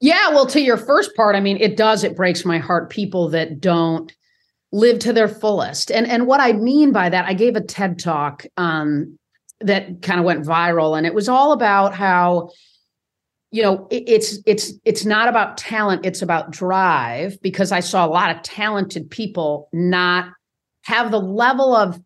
[0.00, 0.30] Yeah.
[0.30, 2.90] Well, to your first part, I mean, it does, it breaks my heart.
[2.90, 4.12] People that don't
[4.72, 5.90] live to their fullest.
[5.90, 9.18] And and what I mean by that, I gave a TED talk um,
[9.60, 12.50] that kind of went viral, and it was all about how
[13.50, 18.04] you know it, it's it's it's not about talent it's about drive because i saw
[18.04, 20.32] a lot of talented people not
[20.82, 21.98] have the level of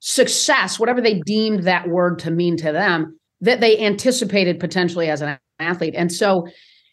[0.00, 5.22] success, whatever they deemed that word to mean to them, that they anticipated potentially as
[5.22, 5.94] an athlete.
[5.96, 6.48] And so,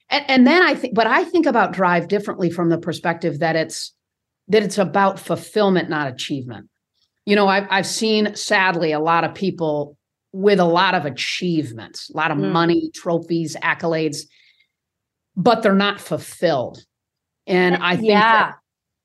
[0.10, 3.56] and, and then I think, but I think about drive differently from the perspective that
[3.56, 3.94] it's
[4.50, 6.70] that it's about fulfillment, not achievement.
[7.26, 9.98] You know, I've I've seen sadly a lot of people
[10.32, 12.52] with a lot of achievements, a lot of mm.
[12.52, 14.20] money, trophies, accolades,
[15.36, 16.80] but they're not fulfilled.
[17.46, 18.54] And I think yeah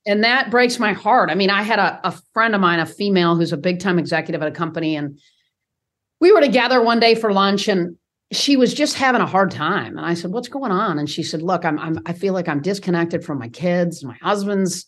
[0.07, 1.31] and that breaks my heart.
[1.31, 3.99] I mean, I had a, a friend of mine, a female who's a big time
[3.99, 5.19] executive at a company, and
[6.21, 7.97] we were together one day for lunch, and
[8.33, 9.99] she was just having a hard time.
[9.99, 12.49] And I said, "What's going on?" And she said, "Look, I'm, I'm I feel like
[12.49, 14.05] I'm disconnected from my kids.
[14.05, 14.87] My husband's,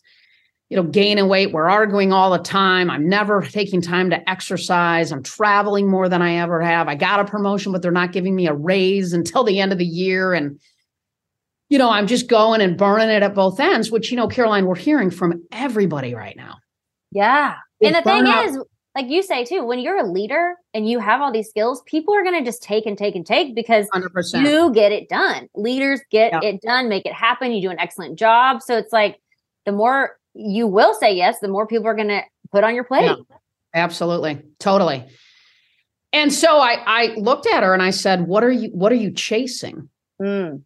[0.69, 1.53] you know, gaining weight.
[1.53, 2.89] We're arguing all the time.
[2.89, 5.11] I'm never taking time to exercise.
[5.11, 6.87] I'm traveling more than I ever have.
[6.87, 9.77] I got a promotion, but they're not giving me a raise until the end of
[9.77, 10.59] the year, and."
[11.69, 14.65] You know, I'm just going and burning it at both ends, which, you know, Caroline,
[14.65, 16.57] we're hearing from everybody right now.
[17.11, 17.55] Yeah.
[17.81, 18.59] and the thing is,
[18.93, 22.15] like you say too, when you're a leader and you have all these skills, people
[22.15, 24.43] are going to just take and take and take because 100%.
[24.43, 25.49] you get it done.
[25.55, 26.43] Leaders get yep.
[26.43, 27.51] it done, make it happen.
[27.51, 28.61] You do an excellent job.
[28.61, 29.19] So it's like
[29.65, 32.83] the more you will say yes, the more people are going to put on your
[32.85, 33.05] plate.
[33.05, 33.15] Yeah.
[33.73, 34.41] Absolutely.
[34.59, 35.05] Totally.
[36.13, 38.95] And so I I looked at her and I said, "What are you what are
[38.95, 39.89] you chasing?"
[40.21, 40.63] Mm.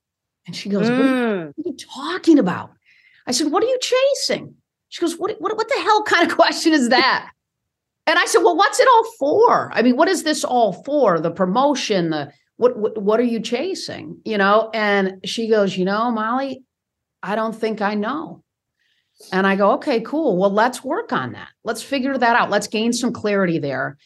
[0.49, 0.97] And she goes, mm.
[0.97, 2.71] what, are you, talking about?
[3.27, 4.55] I said, What are you chasing?
[4.87, 7.29] She goes, what, what, what the hell kind of question is that?
[8.07, 9.71] and I said, well, what's it all for?
[9.71, 11.19] I mean, what is this all for?
[11.19, 14.19] The promotion, the what, what, what are you chasing?
[14.25, 14.71] You know?
[14.73, 16.63] And she goes, you know, Molly,
[17.21, 18.43] I don't think I know.
[19.31, 20.35] And I go, okay, cool.
[20.35, 21.49] Well, let's work on that.
[21.63, 22.49] Let's figure that out.
[22.49, 23.99] Let's gain some clarity there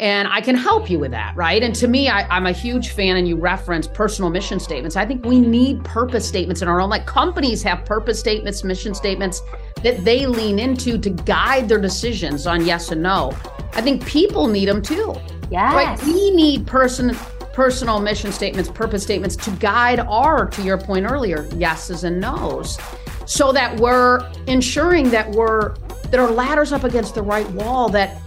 [0.00, 1.62] and I can help you with that, right?
[1.62, 4.96] And to me, I, am a huge fan, and you reference personal mission statements.
[4.96, 6.88] I think we need purpose statements in our own.
[6.88, 9.42] Like companies have purpose statements, mission statements
[9.82, 13.36] that they lean into to guide their decisions on yes and no.
[13.74, 15.14] I think people need them too.
[15.50, 15.74] Yes.
[15.74, 16.02] Right?
[16.04, 17.14] We need person
[17.52, 22.78] personal mission statements, purpose statements to guide our, to your point earlier, yeses and nos,
[23.26, 25.74] so that we're ensuring that we're
[26.10, 28.18] that our ladder's up against the right wall, that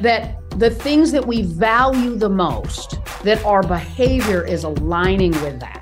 [0.00, 5.81] that the things that we value the most, that our behavior is aligning with that.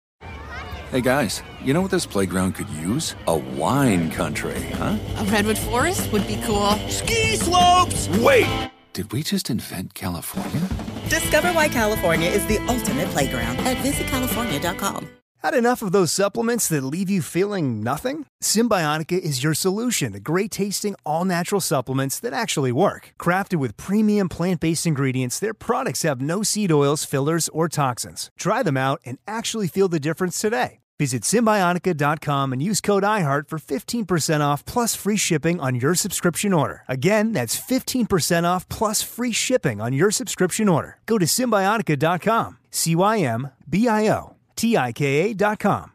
[0.91, 3.15] Hey guys, you know what this playground could use?
[3.27, 4.97] A wine country, huh?
[5.19, 6.71] A redwood forest would be cool.
[6.89, 8.09] Ski slopes!
[8.19, 8.69] Wait!
[8.91, 10.67] Did we just invent California?
[11.07, 15.07] Discover why California is the ultimate playground at visitcalifornia.com.
[15.43, 18.25] Had enough of those supplements that leave you feeling nothing?
[18.43, 23.15] Cymbiotika is your solution to great tasting, all natural supplements that actually work.
[23.17, 28.29] Crafted with premium plant based ingredients, their products have no seed oils, fillers, or toxins.
[28.37, 30.80] Try them out and actually feel the difference today.
[31.01, 36.53] Visit Cymbiotika.com and use code IHEART for 15% off plus free shipping on your subscription
[36.53, 36.83] order.
[36.87, 40.99] Again, that's 15% off plus free shipping on your subscription order.
[41.07, 42.59] Go to Cymbiotika.com.
[42.69, 45.91] C Y M B I O T I K A.com.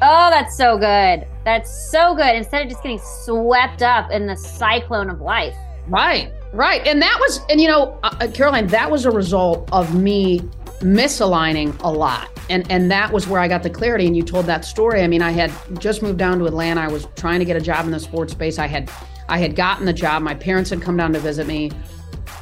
[0.00, 1.26] Oh, that's so good.
[1.44, 2.36] That's so good.
[2.36, 5.56] Instead of just getting swept up in the cyclone of life.
[5.88, 6.86] Right, right.
[6.86, 10.40] And that was, and you know, uh, Caroline, that was a result of me
[10.80, 12.28] misaligning a lot.
[12.48, 15.02] And and that was where i got the clarity and you told that story.
[15.02, 16.80] I mean i had just moved down to atlanta.
[16.80, 18.58] I was trying to get a job in the sports space.
[18.58, 18.90] I had
[19.28, 20.22] i had gotten the job.
[20.22, 21.70] My parents had come down to visit me.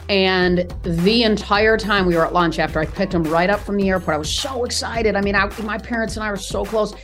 [0.09, 3.77] And the entire time we were at lunch after i picked them right up from
[3.77, 5.16] the airport i was so excited.
[5.16, 6.94] I mean I, my parents and i were so close.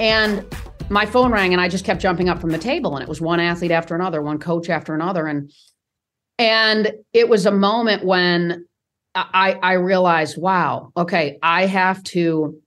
[0.00, 0.44] And
[0.90, 3.22] my phone rang and i just kept jumping up from the table and it was
[3.22, 5.26] one athlete after another one coach after another.
[5.26, 5.50] And
[6.38, 8.66] and it was a moment when
[9.14, 12.60] I I realized, wow, okay, I have to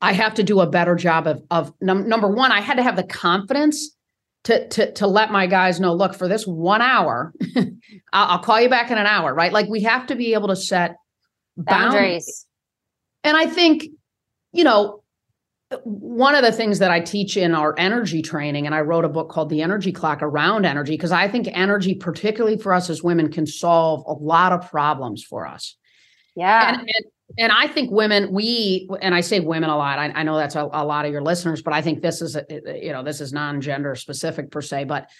[0.00, 2.82] I have to do a better job of of num- number one, I had to
[2.82, 3.96] have the confidence
[4.44, 7.66] to to to let my guys know, look, for this one hour, I'll,
[8.12, 9.52] I'll, call you back in an hour, right?
[9.52, 10.96] Like we have to be able to set
[11.56, 11.92] boundaries.
[11.94, 12.46] boundaries.
[13.24, 13.86] And I think,
[14.52, 15.02] you know,
[15.82, 19.08] one of the things that I teach in our energy training, and I wrote a
[19.08, 23.02] book called The Energy Clock around energy, because I think energy, particularly for us as
[23.02, 25.76] women, can solve a lot of problems for us.
[26.36, 26.74] Yeah.
[26.74, 27.04] And, and,
[27.38, 30.54] and I think women, we, and I say women a lot, I, I know that's
[30.54, 33.20] a, a, lot of your listeners, but I think this is, a, you know, this
[33.20, 35.10] is non gender specific per se, but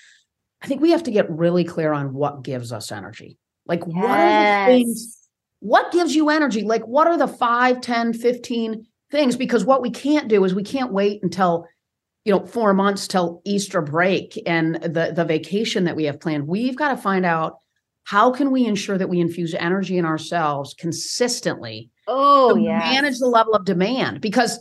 [0.63, 3.37] I think we have to get really clear on what gives us energy.
[3.67, 3.97] Like, yes.
[3.97, 5.29] what are the things,
[5.59, 6.63] what gives you energy?
[6.63, 10.65] Like, what are the 5, 10, 15, things because what we can't do is we
[10.65, 11.67] can't wait until
[12.25, 16.47] you know four months till easter break and the the vacation that we have planned.
[16.47, 17.59] We've got to find out
[18.05, 23.27] how can we ensure that we infuse energy in ourselves consistently oh yeah manage the
[23.27, 24.59] level of demand because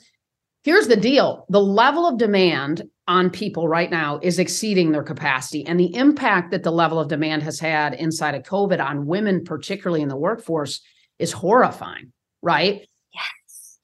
[0.64, 1.46] here's the deal.
[1.50, 6.52] The level of demand on people right now is exceeding their capacity and the impact
[6.52, 10.18] that the level of demand has had inside of covid on women particularly in the
[10.18, 10.82] workforce
[11.20, 12.88] is horrifying right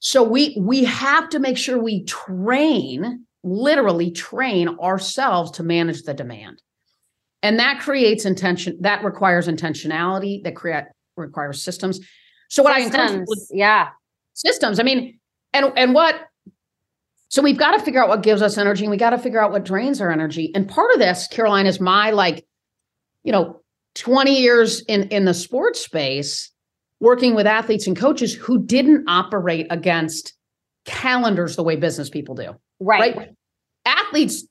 [0.02, 6.16] so we we have to make sure we train, literally train ourselves to manage the
[6.16, 6.62] demand.
[7.44, 10.86] And that creates intention, that requires intentionality, that create
[11.16, 12.00] requires systems.
[12.50, 13.90] So what systems, I encourage yeah.
[14.34, 14.80] Systems.
[14.80, 15.20] I mean,
[15.54, 16.16] and and what
[17.30, 19.40] so we've got to figure out what gives us energy and we got to figure
[19.40, 20.52] out what drains our energy.
[20.56, 22.44] And part of this, Caroline, is my like,
[23.24, 23.62] you know,
[23.96, 26.51] 20 years in in the sports space
[27.02, 30.34] working with athletes and coaches who didn't operate against
[30.86, 32.56] calendars the way business people do.
[32.80, 33.18] Right.
[33.18, 33.30] right?
[33.86, 34.48] Athletes,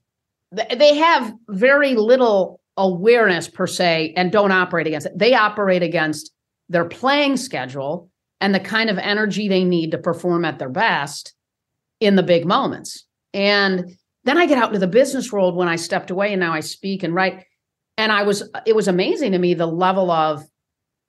[0.52, 5.18] they have very little awareness per se and don't operate against it.
[5.18, 6.32] They operate against
[6.68, 8.10] their playing schedule
[8.40, 11.34] and the kind of energy they need to perform at their best
[12.00, 13.06] in the big moments.
[13.32, 16.52] And then I get out into the business world when I stepped away and now
[16.52, 17.44] I speak and write.
[17.96, 20.42] And I was, it was amazing to me the level of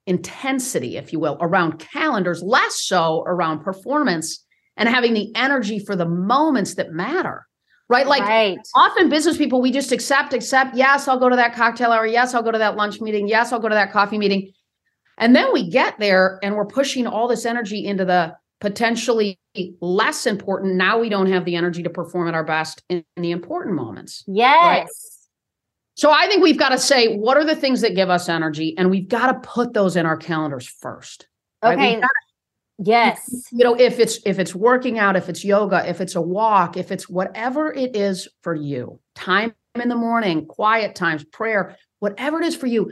[0.06, 4.44] intensity, if you will, around calendars, less so around performance
[4.76, 7.46] and having the energy for the moments that matter.
[7.88, 8.06] Right.
[8.06, 8.58] Like right.
[8.74, 10.74] often business people, we just accept, accept.
[10.74, 12.06] Yes, I'll go to that cocktail hour.
[12.06, 13.28] Yes, I'll go to that lunch meeting.
[13.28, 14.52] Yes, I'll go to that coffee meeting.
[15.18, 19.38] And then we get there and we're pushing all this energy into the potentially
[19.80, 20.76] less important.
[20.76, 23.74] Now we don't have the energy to perform at our best in, in the important
[23.74, 24.24] moments.
[24.26, 24.64] Yes.
[24.64, 24.86] Right?
[25.94, 28.74] So I think we've got to say, what are the things that give us energy?
[28.78, 31.28] And we've got to put those in our calendars first.
[31.62, 31.78] Right?
[31.78, 31.94] Okay.
[32.00, 32.08] Gotta,
[32.78, 33.48] yes.
[33.52, 36.76] You know, if it's if it's working out, if it's yoga, if it's a walk,
[36.76, 42.40] if it's whatever it is for you, time in the morning, quiet times, prayer, whatever
[42.40, 42.90] it is for you,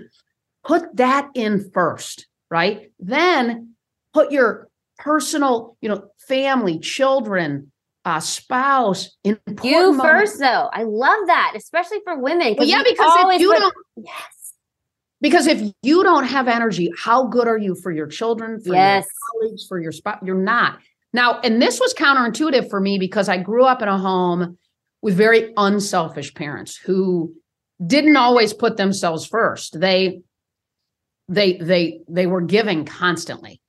[0.64, 2.90] put that in first, right?
[2.98, 3.74] Then
[4.12, 7.72] put your personal, you know, family, children,
[8.04, 9.16] uh, spouse.
[9.24, 10.02] You moments.
[10.02, 10.70] first, though.
[10.72, 12.54] I love that, especially for women.
[12.56, 14.54] Well, yeah, because if you don't, yes,
[15.20, 19.04] because if you don't have energy, how good are you for your children, for yes.
[19.04, 20.18] your colleagues, for your spouse?
[20.24, 20.78] You're not.
[21.12, 24.58] Now, and this was counterintuitive for me because I grew up in a home
[25.02, 27.34] with very unselfish parents who
[27.84, 29.78] didn't always put themselves first.
[29.78, 30.22] They
[31.28, 33.60] they they they were giving constantly.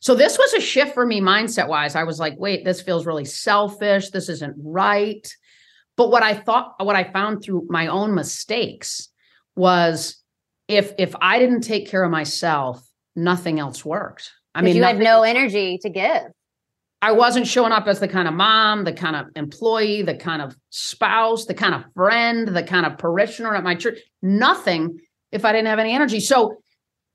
[0.00, 1.94] So this was a shift for me mindset wise.
[1.94, 4.10] I was like, wait, this feels really selfish.
[4.10, 5.26] This isn't right.
[5.96, 9.08] But what I thought, what I found through my own mistakes
[9.56, 10.16] was
[10.68, 12.82] if if I didn't take care of myself,
[13.14, 14.32] nothing else worked.
[14.54, 16.22] I mean, you nothing, had no energy to give.
[17.02, 20.40] I wasn't showing up as the kind of mom, the kind of employee, the kind
[20.40, 23.98] of spouse, the kind of friend, the kind of parishioner at my church.
[24.22, 25.00] Nothing
[25.32, 26.20] if I didn't have any energy.
[26.20, 26.62] So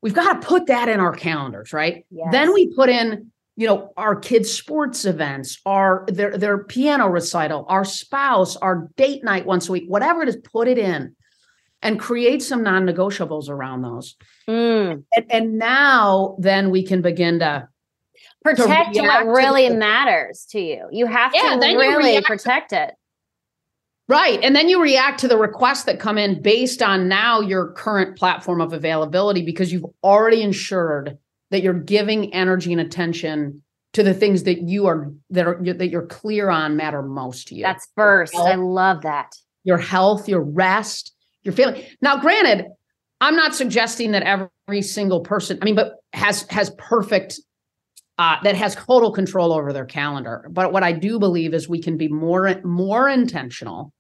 [0.06, 2.06] we've got to put that in our calendars, right?
[2.12, 2.28] Yes.
[2.32, 7.66] Then we put in, you know, our kids' sports events, our their their piano recital,
[7.70, 11.16] our spouse, our date night once a week, whatever it is, put it in
[11.82, 14.16] and create some non-negotiables around those.
[14.48, 15.06] Mm.
[15.16, 17.68] And, and, now then we can begin to
[18.44, 20.88] protect to what really to matters to you.
[20.92, 22.94] You have yeah, to really protect it.
[24.08, 24.40] Right.
[24.44, 28.16] And then you react to the requests that come in based on now your current
[28.16, 31.18] platform of availability because you've already ensured
[31.50, 33.64] that you're giving energy and attention
[33.94, 37.56] to the things that you are that are that you're clear on matter most to
[37.56, 37.64] you.
[37.64, 38.36] That's first.
[38.36, 39.32] I love that.
[39.64, 41.14] Your health, your rest,
[41.44, 41.82] your feeling.
[42.02, 42.66] Now, granted,
[43.22, 47.40] I'm not suggesting that every single person, I mean, but has has perfect
[48.18, 50.48] uh, that has total control over their calendar.
[50.52, 53.94] But what I do believe is we can be more more intentional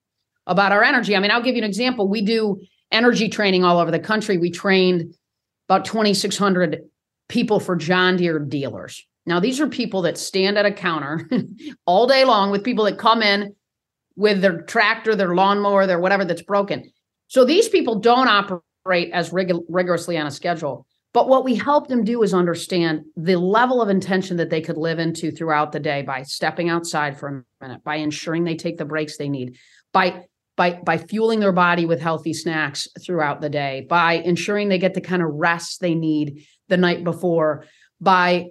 [0.47, 1.15] about our energy.
[1.15, 2.07] I mean, I'll give you an example.
[2.07, 4.37] We do energy training all over the country.
[4.37, 5.15] We trained
[5.67, 6.81] about 2,600
[7.29, 9.05] people for John Deere dealers.
[9.25, 11.27] Now, these are people that stand at a counter
[11.85, 13.55] all day long with people that come in
[14.15, 16.91] with their tractor, their lawnmower, their whatever that's broken.
[17.27, 20.85] So these people don't operate as rig- rigorously on a schedule.
[21.11, 24.77] But what we help them do is understand the level of intention that they could
[24.77, 28.77] live into throughout the day by stepping outside for a minute, by ensuring they take
[28.77, 29.57] the breaks they need,
[29.93, 34.77] by by by fueling their body with healthy snacks throughout the day by ensuring they
[34.77, 37.65] get the kind of rest they need the night before
[37.99, 38.47] by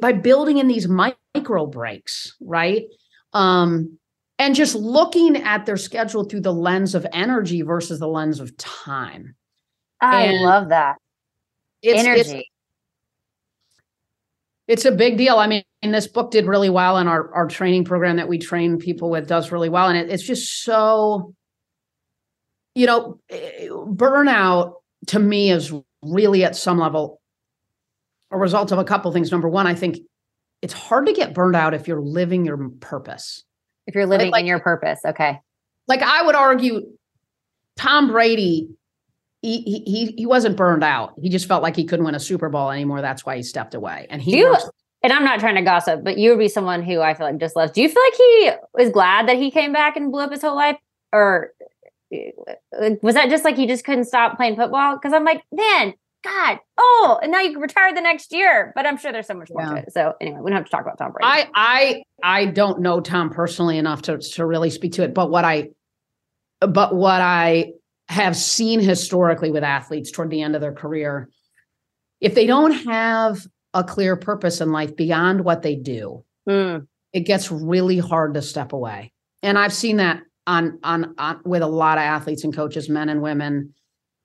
[0.00, 2.84] by building in these micro breaks right?
[3.32, 3.98] Um
[4.40, 8.56] and just looking at their schedule through the lens of energy versus the lens of
[8.56, 9.34] time.
[10.00, 10.96] I and love that.
[11.82, 12.20] it's, energy.
[12.28, 12.44] It's,
[14.68, 15.38] it's a big deal.
[15.38, 18.78] I mean this book did really well and our, our training program that we train
[18.78, 21.34] people with does really well and it, it's just so
[22.78, 24.74] you know, eh, burnout
[25.08, 27.20] to me is really at some level
[28.30, 29.32] a result of a couple things.
[29.32, 29.98] Number one, I think
[30.62, 33.42] it's hard to get burned out if you're living your purpose.
[33.88, 35.40] If you're living like, in your purpose, okay.
[35.88, 36.82] Like I would argue,
[37.76, 38.68] Tom Brady,
[39.42, 41.14] he he he wasn't burned out.
[41.20, 43.00] He just felt like he couldn't win a Super Bowl anymore.
[43.00, 44.06] That's why he stepped away.
[44.08, 44.56] And he you,
[45.02, 47.38] and I'm not trying to gossip, but you would be someone who I feel like
[47.38, 47.72] just loves.
[47.72, 50.42] Do you feel like he was glad that he came back and blew up his
[50.42, 50.76] whole life,
[51.12, 51.52] or
[52.10, 54.96] was that just like he just couldn't stop playing football?
[54.96, 55.94] Because I'm like, man,
[56.24, 58.72] God, oh, and now you can retire the next year.
[58.74, 59.70] But I'm sure there's so much more yeah.
[59.70, 59.92] to it.
[59.92, 61.26] So anyway, we don't have to talk about Tom Brady.
[61.26, 65.14] I I I don't know Tom personally enough to to really speak to it.
[65.14, 65.68] But what I
[66.60, 67.72] but what I
[68.08, 71.28] have seen historically with athletes toward the end of their career,
[72.20, 76.86] if they don't have a clear purpose in life beyond what they do, mm.
[77.12, 79.12] it gets really hard to step away.
[79.42, 83.08] And I've seen that on, on, on with a lot of athletes and coaches, men
[83.08, 83.74] and women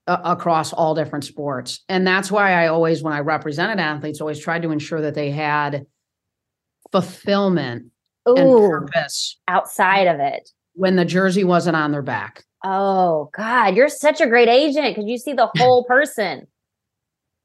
[0.08, 1.84] uh, across all different sports.
[1.90, 5.30] And that's why I always, when I represented athletes, always tried to ensure that they
[5.30, 5.86] had
[6.92, 7.92] fulfillment
[8.28, 10.50] Ooh, and purpose outside of it.
[10.74, 12.44] when the jersey wasn't on their back.
[12.66, 16.48] Oh God, you're such a great agent because you see the whole person.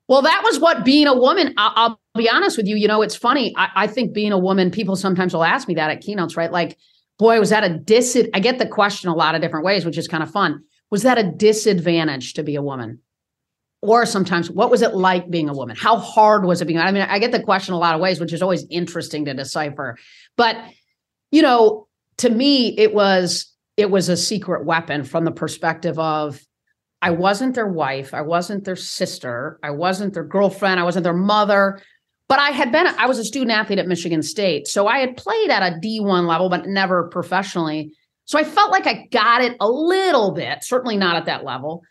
[0.06, 1.52] Well, that was what being a woman.
[1.58, 2.76] I'll, I'll be honest with you.
[2.76, 3.52] You know, it's funny.
[3.58, 6.50] I, I, think being a woman, people sometimes will ask me that at keynotes, right?
[6.50, 6.78] Like,
[7.18, 8.16] boy, was that a dis?
[8.32, 10.62] I get the question a lot of different ways, which is kind of fun.
[10.90, 13.00] Was that a disadvantage to be a woman?
[13.80, 15.76] Or sometimes, what was it like being a woman?
[15.76, 16.80] How hard was it being?
[16.80, 19.34] I mean, I get the question a lot of ways, which is always interesting to
[19.34, 19.96] decipher.
[20.36, 20.56] But
[21.30, 21.86] you know,
[22.18, 26.40] to me, it was it was a secret weapon from the perspective of
[27.00, 31.12] I wasn't their wife, I wasn't their sister, I wasn't their girlfriend, I wasn't their
[31.14, 31.80] mother,
[32.28, 34.68] but I had been I was a student athlete at Michigan State.
[34.68, 37.92] So I had played at a D1 level but never professionally.
[38.26, 41.82] So I felt like I got it a little bit, certainly not at that level.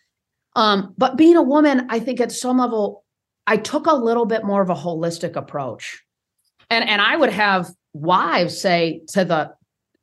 [0.55, 3.03] Um, but being a woman, I think at some level
[3.47, 6.03] I took a little bit more of a holistic approach.
[6.69, 9.51] And and I would have wives say to the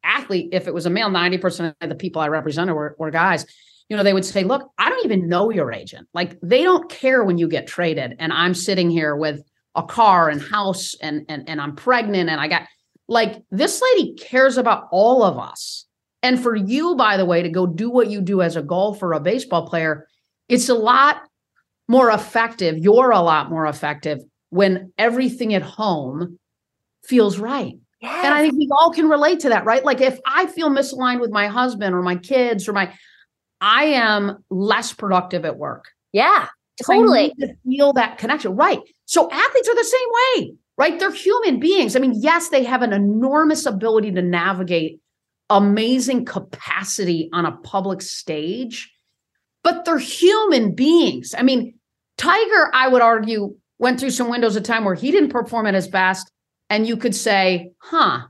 [0.02, 3.46] athlete, if it was a male, 90% of the people I represented were, were guys,
[3.88, 6.08] you know, they would say, look, I don't even know your agent.
[6.14, 8.16] Like they don't care when you get traded.
[8.18, 9.42] And I'm sitting here with
[9.74, 12.62] a car and house and and and I'm pregnant and I got
[13.08, 15.86] like this lady cares about all of us.
[16.22, 19.12] And for you, by the way, to go do what you do as a golfer,
[19.12, 20.06] a baseball player,
[20.48, 21.22] it's a lot
[21.86, 22.78] more effective.
[22.78, 26.38] You're a lot more effective when everything at home
[27.04, 27.74] feels right.
[28.00, 28.24] Yes.
[28.24, 29.84] And I think we all can relate to that, right?
[29.84, 32.92] Like if I feel misaligned with my husband or my kids or my,
[33.60, 35.86] I am less productive at work.
[36.12, 36.48] Yeah,
[36.82, 37.32] totally.
[37.40, 38.80] to feel that connection, right?
[39.06, 40.98] So athletes are the same way, right?
[40.98, 41.96] They're human beings.
[41.96, 45.00] I mean, yes, they have an enormous ability to navigate
[45.50, 48.90] amazing capacity on a public stage,
[49.62, 51.34] but they're human beings.
[51.36, 51.74] I mean,
[52.16, 55.74] Tiger, I would argue, went through some windows of time where he didn't perform at
[55.74, 56.30] his best
[56.70, 58.22] and you could say, huh,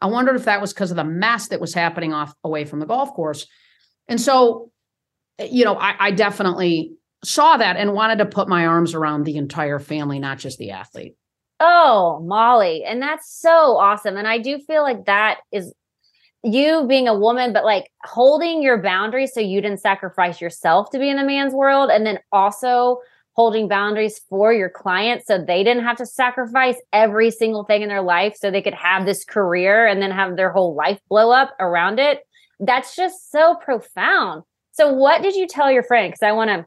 [0.00, 2.80] I wondered if that was because of the mess that was happening off away from
[2.80, 3.46] the golf course.
[4.08, 4.70] And so,
[5.38, 9.36] you know, I, I definitely saw that and wanted to put my arms around the
[9.36, 11.16] entire family, not just the athlete.
[11.58, 12.84] Oh, Molly.
[12.84, 14.16] And that's so awesome.
[14.16, 15.72] And I do feel like that is
[16.42, 20.98] you being a woman, but like holding your boundaries so you didn't sacrifice yourself to
[20.98, 21.90] be in a man's world.
[21.90, 23.00] And then also
[23.36, 27.88] holding boundaries for your clients so they didn't have to sacrifice every single thing in
[27.88, 31.30] their life so they could have this career and then have their whole life blow
[31.30, 32.20] up around it.
[32.58, 34.42] That's just so profound.
[34.72, 36.10] So, what did you tell your friend?
[36.10, 36.66] Because I want to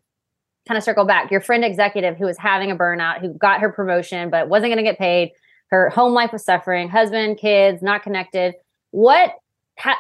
[0.70, 1.32] kind of circle back.
[1.32, 4.78] Your friend executive who was having a burnout, who got her promotion, but wasn't going
[4.78, 5.32] to get paid.
[5.72, 8.53] Her home life was suffering, husband, kids, not connected.
[8.91, 9.34] What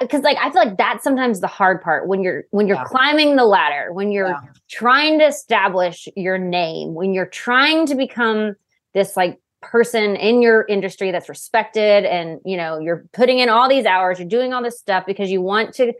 [0.01, 2.83] because like i feel like that's sometimes the hard part when you're when you're yeah.
[2.83, 4.41] climbing the ladder when you're yeah.
[4.69, 8.57] trying to establish your name when you're trying to become
[8.93, 13.69] this like person in your industry that's respected and you know you're putting in all
[13.69, 15.93] these hours you're doing all this stuff because you want to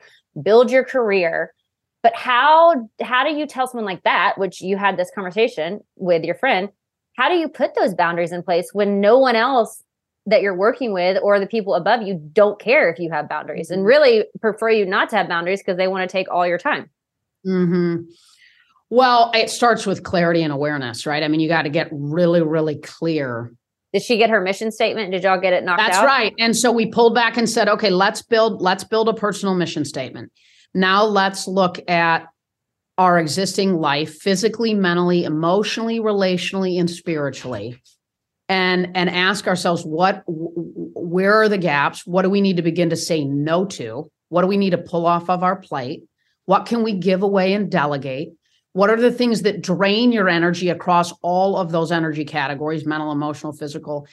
[0.43, 1.53] build your career
[2.03, 6.23] but how how do you tell someone like that which you had this conversation with
[6.23, 6.69] your friend
[7.17, 9.83] how do you put those boundaries in place when no one else
[10.25, 13.69] that you're working with or the people above you don't care if you have boundaries
[13.69, 13.87] and mm-hmm.
[13.87, 16.89] really prefer you not to have boundaries because they want to take all your time.
[17.45, 18.03] Mm-hmm.
[18.89, 21.21] Well, it starts with clarity and awareness, right?
[21.21, 23.53] I mean, you got to get really, really clear.
[23.93, 25.11] Did she get her mission statement?
[25.11, 26.01] Did y'all get it knocked That's out?
[26.03, 26.33] That's right.
[26.39, 29.85] And so we pulled back and said, okay, let's build, let's build a personal mission
[29.85, 30.31] statement.
[30.73, 32.27] Now let's look at
[32.97, 37.81] our existing life physically, mentally, emotionally, relationally, and spiritually.
[38.49, 42.05] And and ask ourselves what where are the gaps?
[42.05, 44.11] What do we need to begin to say no to?
[44.29, 46.03] What do we need to pull off of our plate?
[46.45, 48.29] What can we give away and delegate?
[48.73, 53.11] What are the things that drain your energy across all of those energy categories mental
[53.11, 54.07] emotional physical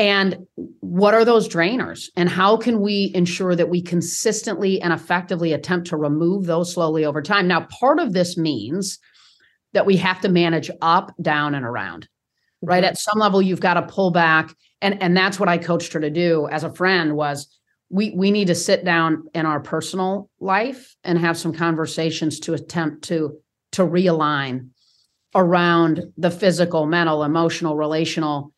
[0.00, 0.46] and
[0.80, 2.08] what are those drainers?
[2.16, 7.04] And how can we ensure that we consistently and effectively attempt to remove those slowly
[7.04, 7.46] over time?
[7.46, 8.98] Now part of this means
[9.74, 12.08] that we have to manage up down and around
[12.62, 12.82] right?
[12.82, 12.90] Mm-hmm.
[12.90, 14.54] At some level you've got to pull back.
[14.82, 17.46] And and that's what i coached her to do as a friend was
[17.90, 22.54] we we need to sit down in our personal life and have some conversations to
[22.54, 23.36] attempt to
[23.72, 24.70] to realign
[25.34, 28.54] around the physical mental emotional relational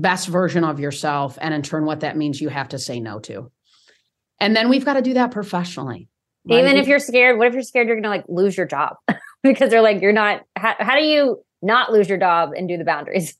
[0.00, 3.18] best version of yourself and in turn what that means you have to say no
[3.18, 3.50] to
[4.38, 6.08] and then we've got to do that professionally
[6.48, 6.60] right?
[6.60, 8.96] even if you're scared what if you're scared you're gonna like lose your job
[9.42, 12.76] because they're like you're not how, how do you not lose your job and do
[12.76, 13.36] the boundaries?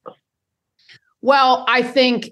[1.23, 2.31] Well, I think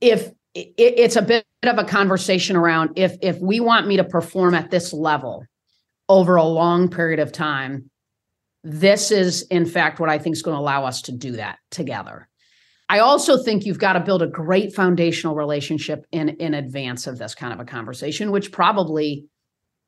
[0.00, 4.54] if it's a bit of a conversation around if if we want me to perform
[4.54, 5.44] at this level
[6.08, 7.90] over a long period of time,
[8.64, 11.58] this is in fact what I think is going to allow us to do that
[11.70, 12.28] together.
[12.88, 17.18] I also think you've got to build a great foundational relationship in in advance of
[17.18, 19.26] this kind of a conversation, which probably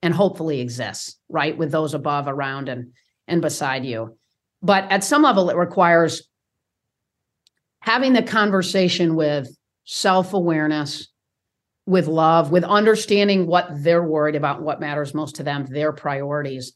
[0.02, 2.92] and hopefully exists, right, with those above, around, and
[3.26, 4.16] and beside you.
[4.62, 6.28] But at some level, it requires
[7.80, 9.48] having the conversation with
[9.84, 11.08] self-awareness,
[11.86, 16.72] with love, with understanding what they're worried about, what matters most to them, their priorities,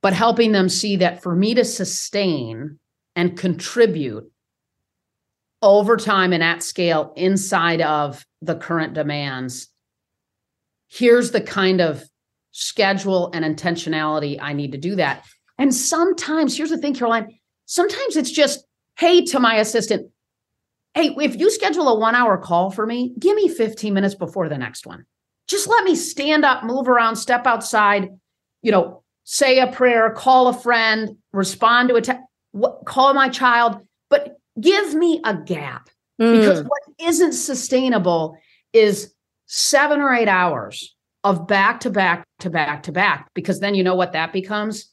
[0.00, 2.78] but helping them see that for me to sustain
[3.14, 4.31] and contribute
[5.62, 9.68] over time and at scale inside of the current demands
[10.92, 12.04] here's the kind of
[12.50, 15.24] schedule and intentionality i need to do that.
[15.58, 18.64] And sometimes here's the thing caroline sometimes it's just
[18.98, 20.10] hey to my assistant
[20.94, 24.48] hey if you schedule a one hour call for me give me 15 minutes before
[24.48, 25.06] the next one.
[25.48, 28.10] Just let me stand up move around step outside
[28.60, 32.22] you know say a prayer call a friend respond to a text
[32.84, 33.78] call my child
[34.60, 35.88] give me a gap.
[36.20, 36.38] Mm.
[36.38, 38.36] because what isn't sustainable
[38.72, 39.14] is
[39.46, 40.94] seven or eight hours
[41.24, 44.90] of back to back to back to back because then you know what that becomes?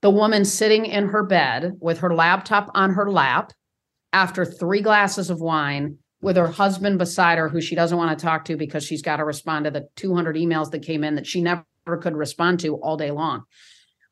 [0.00, 3.52] The woman sitting in her bed with her laptop on her lap
[4.12, 8.24] after three glasses of wine with her husband beside her who she doesn't want to
[8.24, 11.26] talk to because she's got to respond to the 200 emails that came in that
[11.26, 11.64] she never
[12.00, 13.42] could respond to all day long.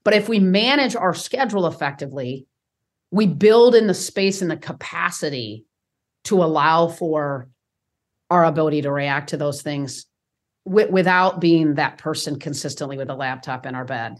[0.05, 2.47] But if we manage our schedule effectively
[3.11, 5.65] we build in the space and the capacity
[6.25, 7.49] to allow for
[8.31, 10.07] our ability to react to those things
[10.67, 14.17] w- without being that person consistently with a laptop in our bed.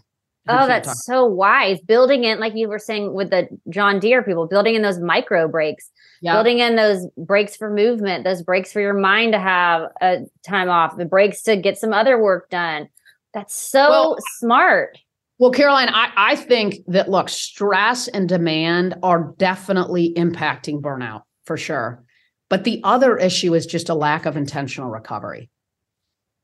[0.47, 1.79] Oh, that's so wise.
[1.81, 5.47] Building in, like you were saying with the John Deere people, building in those micro
[5.47, 5.89] breaks,
[6.21, 6.33] yep.
[6.33, 10.67] building in those breaks for movement, those breaks for your mind to have a time
[10.67, 12.89] off, the breaks to get some other work done.
[13.35, 14.97] That's so well, smart.
[15.41, 21.57] Well, Caroline, I, I think that look, stress and demand are definitely impacting burnout for
[21.57, 22.03] sure.
[22.47, 25.49] But the other issue is just a lack of intentional recovery.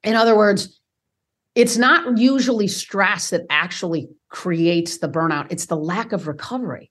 [0.04, 0.82] In other words,
[1.54, 6.89] it's not usually stress that actually creates the burnout, it's the lack of recovery.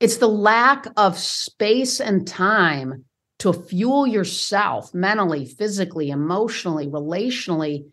[0.00, 3.04] It's the lack of space and time
[3.40, 7.84] to fuel yourself mentally, physically, emotionally, relationally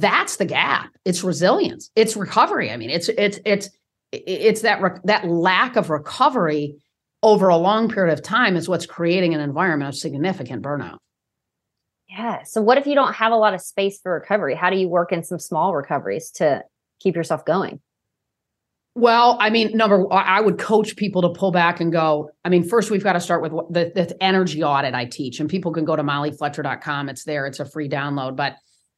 [0.00, 0.90] that's the gap.
[1.04, 1.90] It's resilience.
[1.96, 2.70] It's recovery.
[2.70, 3.70] I mean it's it's it's
[4.12, 6.76] it's that that lack of recovery
[7.22, 10.98] over a long period of time is what's creating an environment of significant burnout.
[12.08, 12.44] Yeah.
[12.44, 14.54] So what if you don't have a lot of space for recovery?
[14.54, 16.62] How do you work in some small recoveries to
[17.00, 17.80] keep yourself going?
[18.94, 22.30] Well, I mean, number I would coach people to pull back and go.
[22.46, 25.50] I mean, first we've got to start with the, the energy audit I teach, and
[25.50, 27.10] people can go to mollyfletcher.com.
[27.10, 28.36] It's there, it's a free download.
[28.36, 28.54] But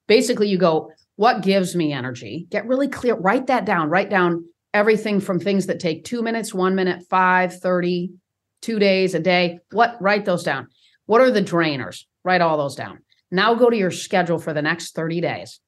[0.09, 2.47] basically you go what gives me energy?
[2.51, 6.53] Get really clear write that down write down everything from things that take two minutes
[6.53, 8.11] one minute five 30
[8.61, 9.61] two days a day.
[9.71, 10.69] What write those down.
[11.07, 12.05] What are the drainers?
[12.25, 12.99] Write all those down.
[13.31, 15.61] Now go to your schedule for the next 30 days.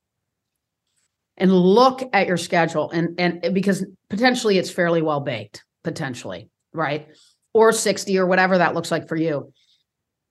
[1.36, 7.08] And look at your schedule and and because potentially it's fairly well baked potentially right?
[7.52, 9.52] Or 60 or whatever that looks like for you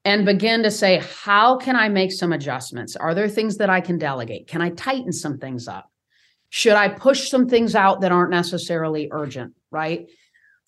[0.06, 2.96] and begin to say, how can I make some adjustments?
[2.96, 4.48] Are there things that I can delegate?
[4.48, 5.92] Can I tighten some things up?
[6.50, 9.54] Should I push some things out that aren't necessarily urgent?
[9.72, 10.08] Right?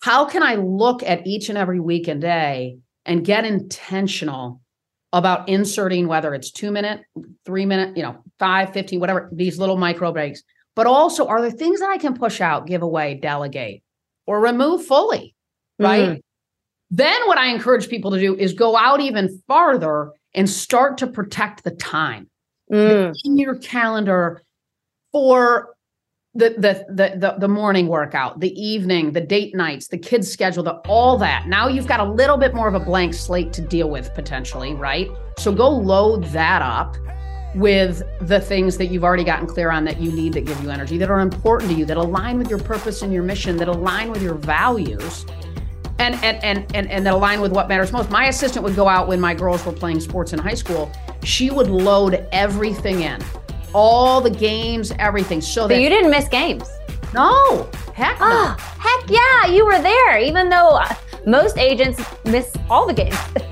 [0.00, 4.60] How can I look at each and every week and day and get intentional
[5.12, 7.02] about inserting whether it's two minute,
[7.44, 10.42] three minute, you know, five, 15, whatever, these little micro breaks.
[10.74, 13.82] But also, are there things that I can push out, give away, delegate,
[14.26, 15.34] or remove fully?
[15.78, 16.08] Right.
[16.08, 16.20] Mm.
[16.92, 21.06] Then what I encourage people to do is go out even farther and start to
[21.06, 22.28] protect the time
[22.70, 23.14] mm.
[23.24, 24.42] in your calendar
[25.10, 25.74] for
[26.34, 30.62] the, the the the the morning workout, the evening, the date nights, the kids' schedule,
[30.62, 31.46] the all that.
[31.46, 34.74] Now you've got a little bit more of a blank slate to deal with potentially,
[34.74, 35.10] right?
[35.38, 36.96] So go load that up
[37.54, 40.70] with the things that you've already gotten clear on that you need that give you
[40.70, 43.68] energy, that are important to you, that align with your purpose and your mission, that
[43.68, 45.26] align with your values
[45.98, 48.10] and and and and, and that align with what matters most.
[48.10, 50.90] My assistant would go out when my girls were playing sports in high school.
[51.24, 53.22] She would load everything in,
[53.72, 55.40] all the games, everything.
[55.40, 56.68] So, that you didn't miss games.
[57.14, 58.26] No, heck no.
[58.26, 60.18] Oh, heck yeah, you were there.
[60.18, 60.94] Even though uh,
[61.26, 63.16] most agents miss all the games.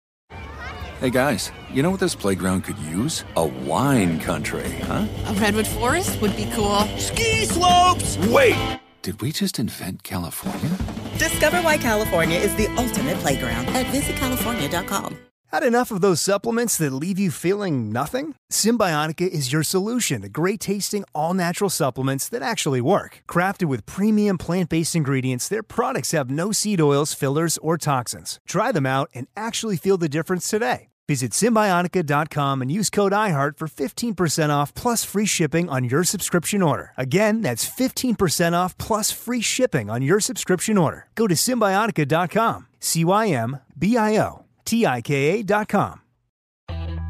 [1.01, 3.25] Hey guys, you know what this playground could use?
[3.35, 5.07] A wine country, huh?
[5.25, 6.81] A redwood forest would be cool.
[6.99, 8.19] Ski slopes!
[8.27, 8.79] Wait!
[9.01, 10.69] Did we just invent California?
[11.17, 15.17] Discover why California is the ultimate playground at visitcalifornia.com.
[15.51, 18.35] Had enough of those supplements that leave you feeling nothing?
[18.51, 23.23] Cymbiotika is your solution to great tasting, all natural supplements that actually work.
[23.27, 28.39] Crafted with premium plant based ingredients, their products have no seed oils, fillers, or toxins.
[28.47, 30.90] Try them out and actually feel the difference today.
[31.11, 36.61] Visit Cymbiotika.com and use code IHEART for 15% off plus free shipping on your subscription
[36.61, 36.93] order.
[36.95, 41.07] Again, that's 15% off plus free shipping on your subscription order.
[41.15, 45.99] Go to Cymbiotika.com, C Y M B I O T I K A.com.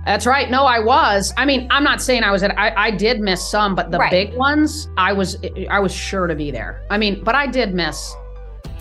[0.07, 0.49] That's right.
[0.49, 1.31] No, I was.
[1.37, 2.57] I mean, I'm not saying I was at.
[2.57, 4.09] I, I did miss some, but the Right.
[4.09, 5.37] big ones, I was.
[5.69, 6.81] I was sure to be there.
[6.89, 8.15] I mean, but I did miss.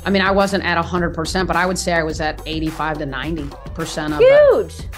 [0.06, 2.98] I mean, I wasn't at 100, percent but I would say I was at 85
[3.00, 4.88] to 90 percent of the, Huge.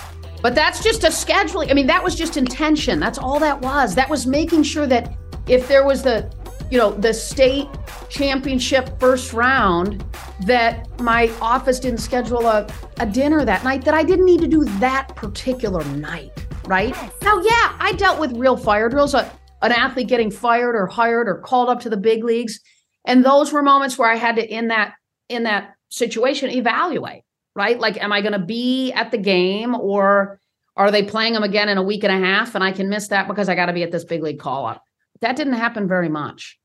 [0.42, 1.70] But that's just a scheduling.
[1.70, 2.98] I mean, that was just intention.
[2.98, 3.94] That's all that was.
[3.94, 5.16] That was making sure that
[5.46, 6.30] if there was the,
[6.68, 7.68] you know, the state
[8.08, 10.04] championship first round,
[10.46, 12.66] that my office didn't schedule a,
[12.98, 16.32] a dinner that night, that I didn't need to do that particular night.
[16.66, 16.94] Right.
[17.22, 19.30] Now, yeah, I dealt with real fire drills, a,
[19.62, 22.58] an athlete getting fired or hired or called up to the big leagues.
[23.04, 24.94] And those were moments where I had to, in that,
[25.28, 27.22] in that situation, evaluate
[27.54, 27.78] right?
[27.78, 30.40] Like, am I going to be at the game or
[30.76, 32.54] are they playing them again in a week and a half?
[32.54, 34.66] And I can miss that because I got to be at this big league call
[34.66, 34.84] up.
[35.20, 36.58] That didn't happen very much.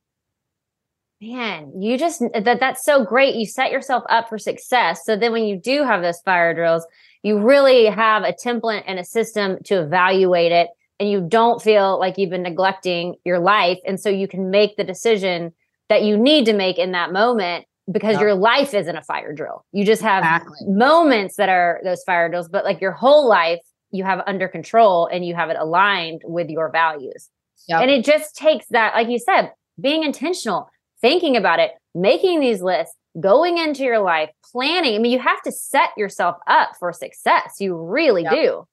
[1.19, 3.35] Man, you just that that's so great.
[3.35, 5.03] You set yourself up for success.
[5.03, 6.85] So then when you do have those fire drills,
[7.23, 10.69] you really have a template and a system to evaluate it
[10.99, 14.77] and you don't feel like you've been neglecting your life and so you can make
[14.77, 15.53] the decision
[15.89, 18.21] that you need to make in that moment because Yep.
[18.21, 19.65] your life isn't a fire drill.
[19.71, 20.57] You just have Exactly.
[20.67, 23.59] moments that are those fire drills, but like your whole life
[23.91, 27.29] you have under control and you have it aligned with your values.
[27.69, 27.81] Yep.
[27.81, 30.69] And it just takes that, like you said, being intentional,
[31.01, 34.95] thinking about it, making these lists, going into your life, planning.
[34.95, 37.55] I mean, you have to set yourself up for success.
[37.59, 38.33] You really Yep.
[38.33, 38.67] do.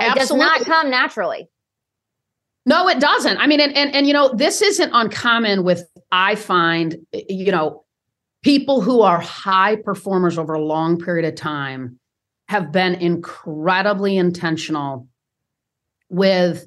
[0.00, 1.48] It does not come naturally.
[2.66, 3.38] No, it doesn't.
[3.38, 7.84] I mean, and, and and you know, this isn't uncommon with I find, you know,
[8.42, 11.98] people who are high performers over a long period of time
[12.48, 15.08] have been incredibly intentional
[16.08, 16.66] with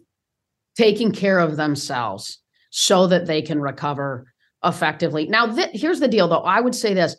[0.77, 2.39] taking care of themselves
[2.71, 4.25] so that they can recover
[4.63, 5.27] effectively.
[5.27, 6.39] Now, th- here's the deal though.
[6.39, 7.15] I would say this.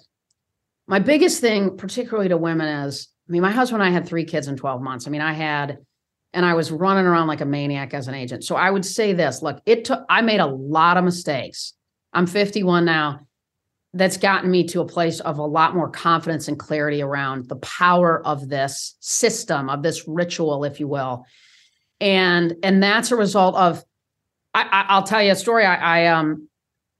[0.88, 4.24] My biggest thing, particularly to women, is I mean, my husband and I had three
[4.24, 5.06] kids in 12 months.
[5.06, 5.78] I mean, I had
[6.32, 8.44] and I was running around like a maniac as an agent.
[8.44, 11.72] So I would say this look, it took, I made a lot of mistakes.
[12.12, 13.25] I'm 51 now.
[13.96, 17.56] That's gotten me to a place of a lot more confidence and clarity around the
[17.56, 21.24] power of this system, of this ritual, if you will.
[22.00, 23.82] And and that's a result of
[24.54, 25.64] I, I I'll tell you a story.
[25.64, 26.48] I, I um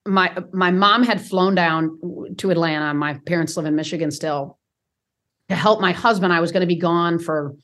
[0.07, 1.99] my my mom had flown down
[2.39, 2.95] to Atlanta.
[2.95, 4.59] My parents live in Michigan still
[5.49, 6.33] to help my husband.
[6.33, 7.55] I was going to be gone for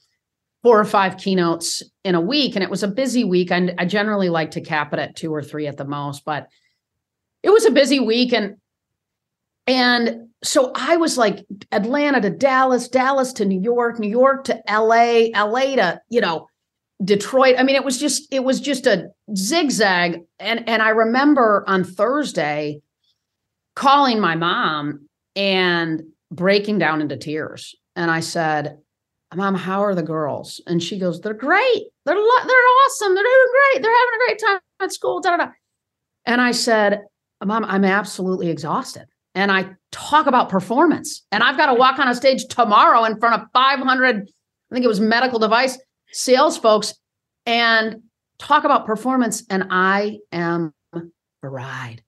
[0.63, 3.85] four or five keynotes in a week and it was a busy week I, I
[3.85, 6.47] generally like to cap it at two or three at the most but
[7.43, 8.57] it was a busy week and
[9.67, 14.61] and so i was like atlanta to dallas dallas to new york new york to
[14.69, 16.49] la la to you know
[17.05, 21.65] detroit i mean it was just it was just a zigzag and and i remember
[21.67, 22.81] on thursday
[23.75, 28.79] calling my mom and breaking down into tears and i said
[29.35, 30.61] Mom, how are the girls?
[30.67, 31.85] And she goes, They're great.
[32.05, 33.15] They're lo- they're awesome.
[33.15, 33.83] They're doing great.
[33.83, 35.21] They're having a great time at school.
[35.21, 35.53] Da, da, da.
[36.27, 37.01] And I said,
[37.45, 39.07] Mom, I'm absolutely exhausted.
[39.35, 41.25] And I talk about performance.
[41.33, 44.85] And I've got to walk on a stage tomorrow in front of 500, I think
[44.85, 45.79] it was medical device
[46.13, 46.95] sales folks,
[47.47, 48.03] and
[48.39, 49.45] talk about performance.
[49.51, 50.73] And I am
[51.41, 52.03] fried.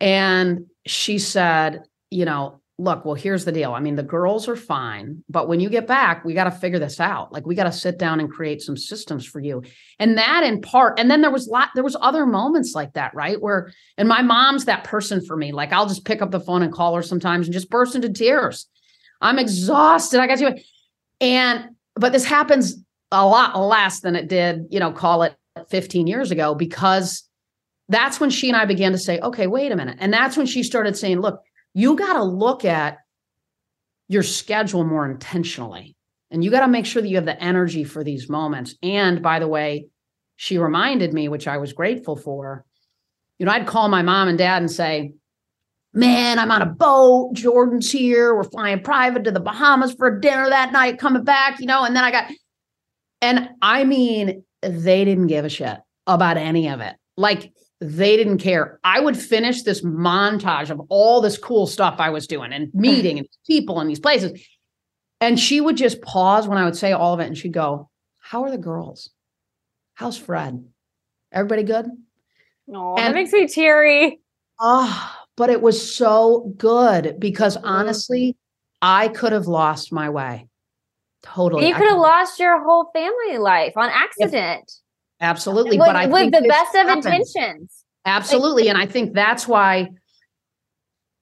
[0.00, 3.72] And she said, You know, look, well, here's the deal.
[3.72, 6.78] I mean, the girls are fine, but when you get back, we got to figure
[6.78, 7.32] this out.
[7.32, 9.62] Like we got to sit down and create some systems for you.
[9.98, 13.14] And that in part, and then there was lot, there was other moments like that,
[13.14, 13.40] right?
[13.40, 15.52] Where, and my mom's that person for me.
[15.52, 18.12] Like I'll just pick up the phone and call her sometimes and just burst into
[18.12, 18.66] tears.
[19.22, 20.20] I'm exhausted.
[20.20, 20.54] I got you.
[21.20, 22.76] And but this happens
[23.10, 25.34] a lot less than it did, you know, call it
[25.70, 27.22] 15 years ago because
[27.88, 29.96] that's when she and I began to say, okay, wait a minute.
[30.00, 31.40] And that's when she started saying, look,
[31.76, 33.00] you got to look at
[34.08, 35.94] your schedule more intentionally.
[36.30, 38.74] And you got to make sure that you have the energy for these moments.
[38.82, 39.88] And by the way,
[40.36, 42.64] she reminded me, which I was grateful for.
[43.38, 45.12] You know, I'd call my mom and dad and say,
[45.92, 47.34] Man, I'm on a boat.
[47.34, 48.34] Jordan's here.
[48.34, 51.84] We're flying private to the Bahamas for dinner that night, coming back, you know.
[51.84, 52.30] And then I got,
[53.20, 56.96] and I mean, they didn't give a shit about any of it.
[57.18, 58.80] Like, they didn't care.
[58.84, 63.18] I would finish this montage of all this cool stuff I was doing and meeting
[63.18, 64.40] and people in these places.
[65.20, 67.88] And she would just pause when I would say all of it and she'd go,
[68.18, 69.10] How are the girls?
[69.94, 70.64] How's Fred?
[71.32, 71.86] Everybody good?
[72.66, 74.20] No, that makes me teary.
[74.58, 78.36] Oh, but it was so good because honestly,
[78.82, 80.48] I could have lost my way.
[81.22, 81.66] Totally.
[81.66, 84.70] You could have lost your whole family life on accident.
[85.20, 85.78] Absolutely.
[85.78, 87.84] With, but I with the best of intentions.
[88.04, 88.68] Absolutely.
[88.68, 89.88] And I think that's why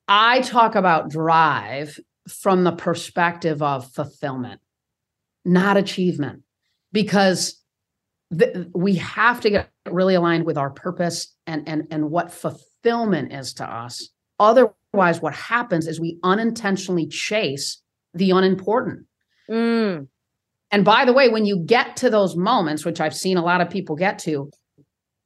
[0.08, 4.60] I talk about drive from the perspective of fulfillment,
[5.44, 6.42] not achievement,
[6.92, 7.60] because
[8.36, 13.32] th- we have to get really aligned with our purpose and, and, and what fulfillment
[13.32, 14.10] is to us.
[14.40, 17.80] Otherwise, what happens is we unintentionally chase
[18.12, 19.06] the unimportant.
[19.48, 20.08] Mm.
[20.74, 23.60] And by the way, when you get to those moments, which I've seen a lot
[23.60, 24.50] of people get to,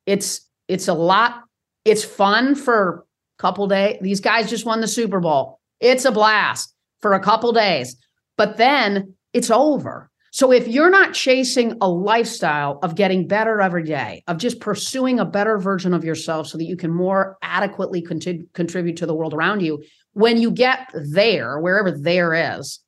[0.05, 1.41] it's it's a lot.
[1.87, 3.07] It's fun for
[3.39, 3.97] a couple days.
[4.03, 5.59] These guys just won the Super Bowl.
[5.81, 7.97] It's a blast for a couple days,
[8.37, 10.11] but then it's over.
[10.33, 15.19] So if you're not chasing a lifestyle of getting better every day, of just pursuing
[15.19, 19.15] a better version of yourself so that you can more adequately conti- contribute to the
[19.15, 19.83] world around you,
[20.13, 22.81] when you get there, wherever there is,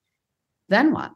[0.68, 1.12] then what?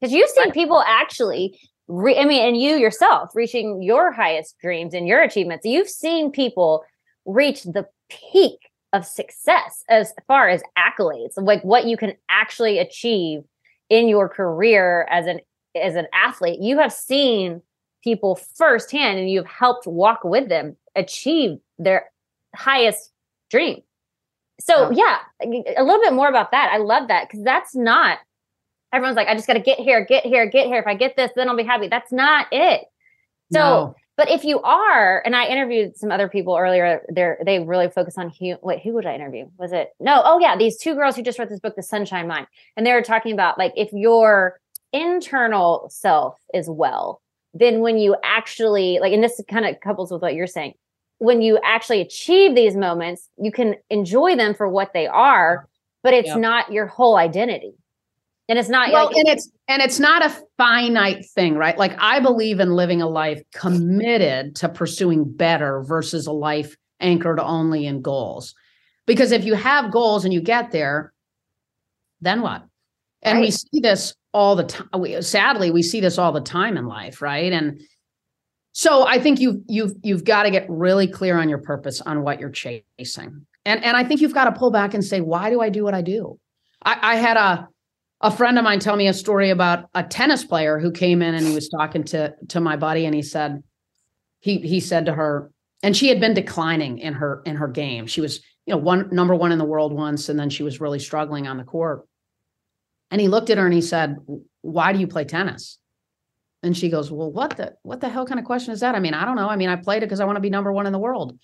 [0.00, 4.94] Because you've seen people actually, re- I mean, and you yourself reaching your highest dreams
[4.94, 5.66] and your achievements.
[5.66, 6.84] You've seen people
[7.26, 8.58] reach the peak
[8.92, 13.42] of success as far as accolades, like what you can actually achieve
[13.88, 15.40] in your career as an
[15.80, 16.60] as an athlete.
[16.60, 17.62] You have seen
[18.02, 22.10] people firsthand, and you've helped walk with them achieve their
[22.54, 23.12] highest
[23.50, 23.82] dream.
[24.60, 26.70] So yeah, a little bit more about that.
[26.72, 28.18] I love that because that's not
[28.92, 30.78] everyone's like, I just got to get here, get here, get here.
[30.80, 31.88] If I get this, then I'll be happy.
[31.88, 32.82] That's not it.
[33.52, 33.94] So, No.
[34.16, 38.16] but if you are, and I interviewed some other people earlier, they they really focus
[38.18, 38.56] on who.
[38.62, 39.46] Wait, who would I interview?
[39.58, 40.22] Was it no?
[40.24, 42.92] Oh yeah, these two girls who just wrote this book, The Sunshine Mind, and they
[42.92, 44.60] were talking about like if your
[44.92, 47.20] internal self is well,
[47.54, 50.74] then when you actually like, and this kind of couples with what you're saying,
[51.18, 55.68] when you actually achieve these moments, you can enjoy them for what they are,
[56.02, 56.36] but it's Yeah.
[56.36, 57.74] not your whole identity.
[58.50, 61.78] And it's not well, like and it's and it's not a finite thing, right?
[61.78, 67.38] Like I believe in living a life committed to pursuing better versus a life anchored
[67.38, 68.56] only in goals.
[69.06, 71.12] Because if you have goals and you get there,
[72.20, 72.64] then what?
[73.22, 74.88] And we see this all the time.
[74.98, 77.52] We, sadly, we see this all the time in life, right?
[77.52, 77.80] And
[78.72, 82.24] so I think you've you've you've got to get really clear on your purpose on
[82.24, 83.46] what you're chasing.
[83.64, 85.84] And and I think you've got to pull back and say, why do I do
[85.84, 86.40] what I do?
[86.82, 87.68] I, I had a
[88.20, 91.34] a friend of mine tell me a story about a tennis player who came in
[91.34, 93.62] and he was talking to to my buddy and he said
[94.40, 95.50] he he said to her
[95.82, 98.06] and she had been declining in her in her game.
[98.06, 100.80] She was you know one number one in the world once and then she was
[100.80, 102.06] really struggling on the court.
[103.10, 104.16] And he looked at her and he said
[104.60, 105.78] why do you play tennis?
[106.62, 108.94] And she goes well what the what the hell kind of question is that?
[108.94, 109.48] I mean i don't know.
[109.48, 111.38] I mean i played it because i want to be number one in the world.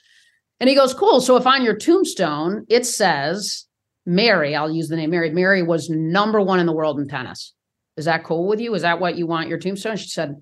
[0.60, 1.20] And he goes cool.
[1.20, 3.66] So if on your tombstone it says
[4.06, 5.30] Mary, I'll use the name Mary.
[5.30, 7.52] Mary was number one in the world in tennis.
[7.96, 8.74] Is that cool with you?
[8.74, 9.96] Is that what you want your tombstone?
[9.96, 10.36] She said,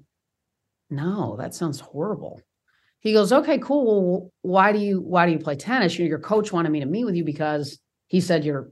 [0.90, 2.40] No, that sounds horrible.
[3.00, 4.10] He goes, Okay, cool.
[4.12, 5.98] Well, why do you why do you play tennis?
[5.98, 8.70] Your, your coach wanted me to meet with you because he said you're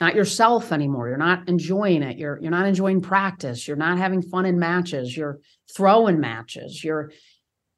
[0.00, 1.08] not yourself anymore.
[1.08, 2.18] You're not enjoying it.
[2.18, 3.68] You're you're not enjoying practice.
[3.68, 5.16] You're not having fun in matches.
[5.16, 5.38] You're
[5.74, 6.82] throwing matches.
[6.82, 7.12] You're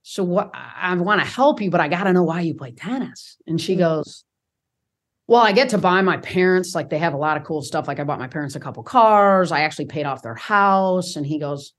[0.03, 2.72] so what I want to help you, but I got to know why you play
[2.72, 3.36] tennis.
[3.47, 3.80] And she mm-hmm.
[3.80, 4.24] goes,
[5.31, 7.87] well, I get to buy my parents, like they have a lot of cool stuff.
[7.87, 9.53] Like I bought my parents a couple cars.
[9.53, 11.14] I actually paid off their house.
[11.14, 11.72] And he goes,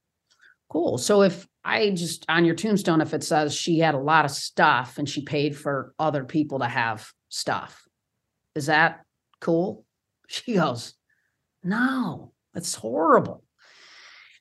[0.69, 0.97] Cool.
[0.97, 4.31] So if I just on your tombstone, if it says she had a lot of
[4.31, 7.83] stuff and she paid for other people to have stuff,
[8.55, 9.01] is that
[9.41, 9.83] cool?
[10.29, 10.93] She goes,
[11.61, 13.43] No, that's horrible.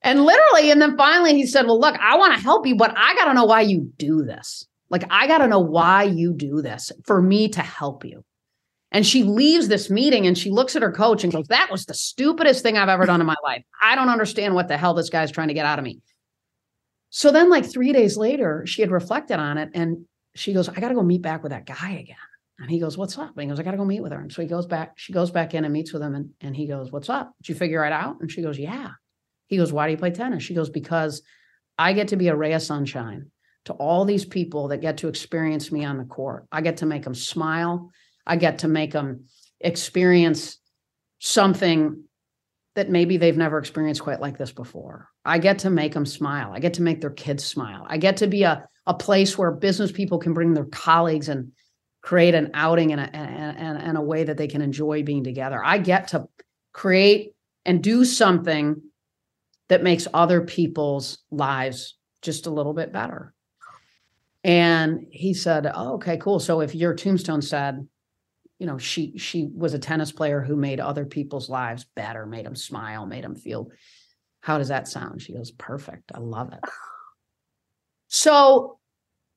[0.02, 2.94] And literally, and then finally he said, Well, look, I want to help you, but
[2.96, 4.68] I got to know why you do this.
[4.88, 8.24] Like, I got to know why you do this for me to help you.
[8.93, 11.86] And she leaves this meeting and she looks at her coach and goes, That was
[11.86, 13.62] the stupidest thing I've ever done in my life.
[13.82, 16.01] I don't understand what the hell this guy's trying to get out of me.
[17.11, 20.80] So then, like three days later, she had reflected on it and she goes, I
[20.80, 22.16] got to go meet back with that guy again.
[22.59, 23.30] And he goes, What's up?
[23.30, 24.20] And he goes, I got to go meet with her.
[24.20, 26.14] And so he goes back, she goes back in and meets with him.
[26.14, 27.32] And, and he goes, What's up?
[27.41, 28.16] Did you figure it out?
[28.20, 28.91] And she goes, Yeah.
[29.47, 30.43] He goes, Why do you play tennis?
[30.43, 31.22] She goes, Because
[31.78, 33.30] I get to be a ray of sunshine
[33.64, 36.47] to all these people that get to experience me on the court.
[36.53, 37.91] I get to make them smile.
[38.26, 39.24] I get to make them
[39.60, 40.58] experience
[41.18, 42.04] something
[42.74, 45.08] that maybe they've never experienced quite like this before.
[45.24, 46.52] I get to make them smile.
[46.52, 47.84] I get to make their kids smile.
[47.88, 51.52] I get to be a, a place where business people can bring their colleagues and
[52.02, 55.62] create an outing and a, in, in a way that they can enjoy being together.
[55.62, 56.28] I get to
[56.72, 57.34] create
[57.66, 58.80] and do something
[59.68, 63.34] that makes other people's lives just a little bit better.
[64.42, 66.40] And he said, oh, okay, cool.
[66.40, 67.86] So if your tombstone said,
[68.61, 72.44] you know, she she was a tennis player who made other people's lives better, made
[72.44, 73.70] them smile, made them feel,
[74.42, 75.22] how does that sound?
[75.22, 76.12] She goes, perfect.
[76.14, 76.61] I love it.
[78.12, 78.80] So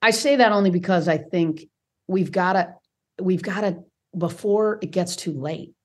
[0.02, 1.66] I say that only because I think
[2.08, 2.74] we've got to,
[3.22, 3.84] we've got to,
[4.18, 5.76] before it gets too late,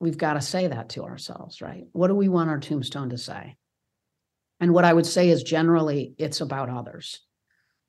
[0.00, 1.84] we've got to say that to ourselves, right?
[1.92, 3.56] What do we want our tombstone to say?
[4.60, 7.22] And what I would say is generally it's about others.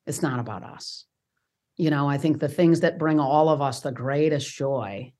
[0.07, 1.03] It's not about us.
[1.77, 5.13] You know, I think the things that bring all of us the greatest joy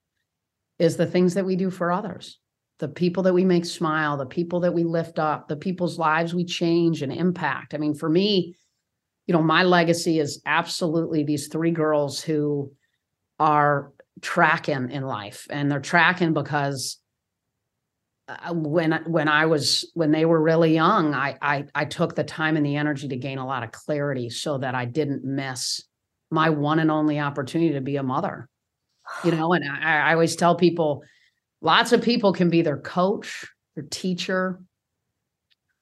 [0.79, 2.39] is the things that we do for others.
[2.79, 6.33] The people that we make smile, the people that we lift up, the people's lives
[6.33, 7.73] we change and impact.
[7.73, 8.55] I mean, for me,
[9.27, 12.71] you know, my legacy is absolutely these three girls who
[13.39, 16.99] are tracking in life and they're tracking because
[18.27, 22.23] uh, when when I was when they were really young, I, I I took the
[22.23, 25.83] time and the energy to gain a lot of clarity so that I didn't miss
[26.31, 28.47] my one and only opportunity to be a mother.
[29.23, 31.03] You know, and I, I always tell people,
[31.61, 33.45] lots of people can be their coach,
[33.75, 34.59] their teacher,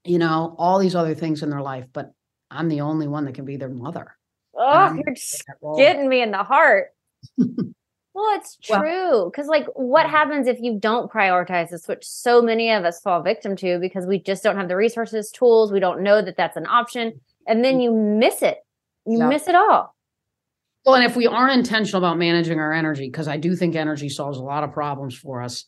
[0.03, 2.11] you know, all these other things in their life, but
[2.51, 4.15] I'm the only one that can be their mother.
[4.55, 5.43] Oh, you're just
[5.77, 6.89] getting me in the heart.
[8.15, 9.25] Well, it's true.
[9.25, 13.23] Because, like, what happens if you don't prioritize this, which so many of us fall
[13.23, 16.55] victim to because we just don't have the resources, tools, we don't know that that's
[16.55, 17.19] an option.
[17.47, 17.83] And then mm.
[17.83, 18.59] you miss it.
[19.07, 19.29] You Yep.
[19.29, 19.92] miss it all.
[20.85, 24.09] Well, and if we aren't intentional about managing our energy, because I do think energy
[24.09, 25.65] solves a lot of problems for us,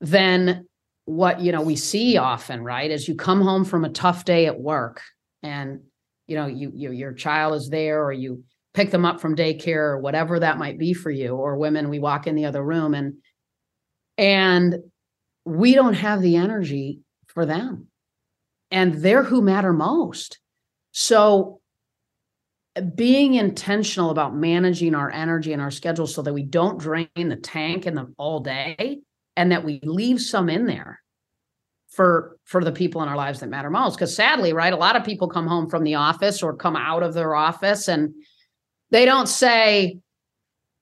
[0.00, 0.66] then
[1.04, 4.46] what you know we see often, right, is you come home from a tough day
[4.46, 5.00] at work,
[5.42, 5.80] and
[6.26, 8.42] you know you, you your child is there, or you
[8.74, 12.00] pick them up from daycare, or whatever that might be for you, or women, we
[12.00, 13.14] walk in the other room, and
[14.18, 14.76] and
[15.44, 17.86] we don't have the energy for them,
[18.72, 20.40] and they're who matter most.
[20.90, 21.60] So
[22.94, 27.36] being intentional about managing our energy and our schedule so that we don't drain the
[27.36, 29.00] tank in the all day
[29.36, 31.00] and that we leave some in there
[31.88, 33.96] for for the people in our lives that matter most.
[33.96, 37.02] Because sadly right a lot of people come home from the office or come out
[37.02, 38.14] of their office and
[38.90, 39.98] they don't say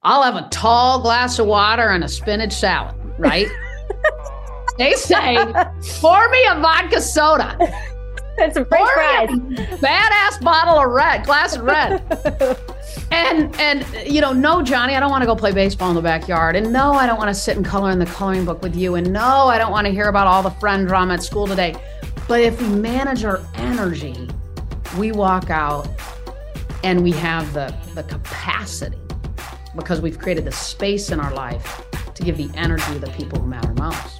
[0.03, 3.49] i'll have a tall glass of water and a spinach salad right?
[4.79, 5.37] They say
[6.01, 7.59] pour me a vodka soda
[8.41, 9.29] It's a french fries.
[9.81, 12.03] badass bottle of red, glass of red.
[13.11, 16.03] and and you know, no, Johnny, I don't want to go play baseball in the
[16.03, 16.57] backyard.
[16.57, 18.95] And no, I don't want to sit and color in the coloring book with you.
[18.95, 21.75] And no, I don't want to hear about all the friend drama at school today.
[22.27, 24.29] But if we manage our energy,
[24.99, 25.89] we walk out
[26.83, 28.97] and we have the the capacity
[29.77, 31.85] because we've created the space in our life
[32.15, 34.20] to give the energy to the people who matter most.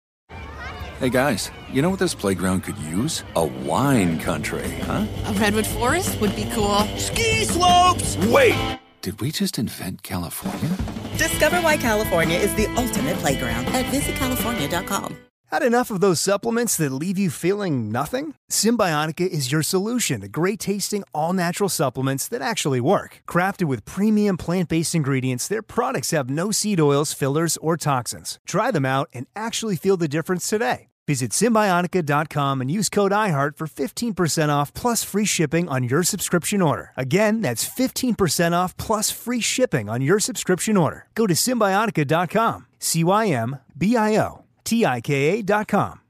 [1.01, 3.23] Hey guys, you know what this playground could use?
[3.35, 5.07] A wine country, huh?
[5.25, 6.77] A redwood forest would be cool.
[6.95, 8.17] Ski slopes!
[8.27, 8.77] Wait!
[9.01, 10.77] Did we just invent California?
[11.17, 15.17] Discover why California is the ultimate playground at visitcalifornia.com.
[15.51, 18.35] Had enough of those supplements that leave you feeling nothing?
[18.51, 23.23] Cymbiotika is your solution to great tasting, all natural supplements that actually work.
[23.27, 28.37] Crafted with premium plant based ingredients, their products have no seed oils, fillers, or toxins.
[28.45, 30.89] Try them out and actually feel the difference today.
[31.07, 36.61] Visit Cymbiotika.com and use code IHEART for 15% off plus free shipping on your subscription
[36.61, 36.91] order.
[36.95, 41.07] Again, that's 15% off plus free shipping on your subscription order.
[41.15, 46.01] Go to Cymbiotika.com, C Y M B I O T I K A.com.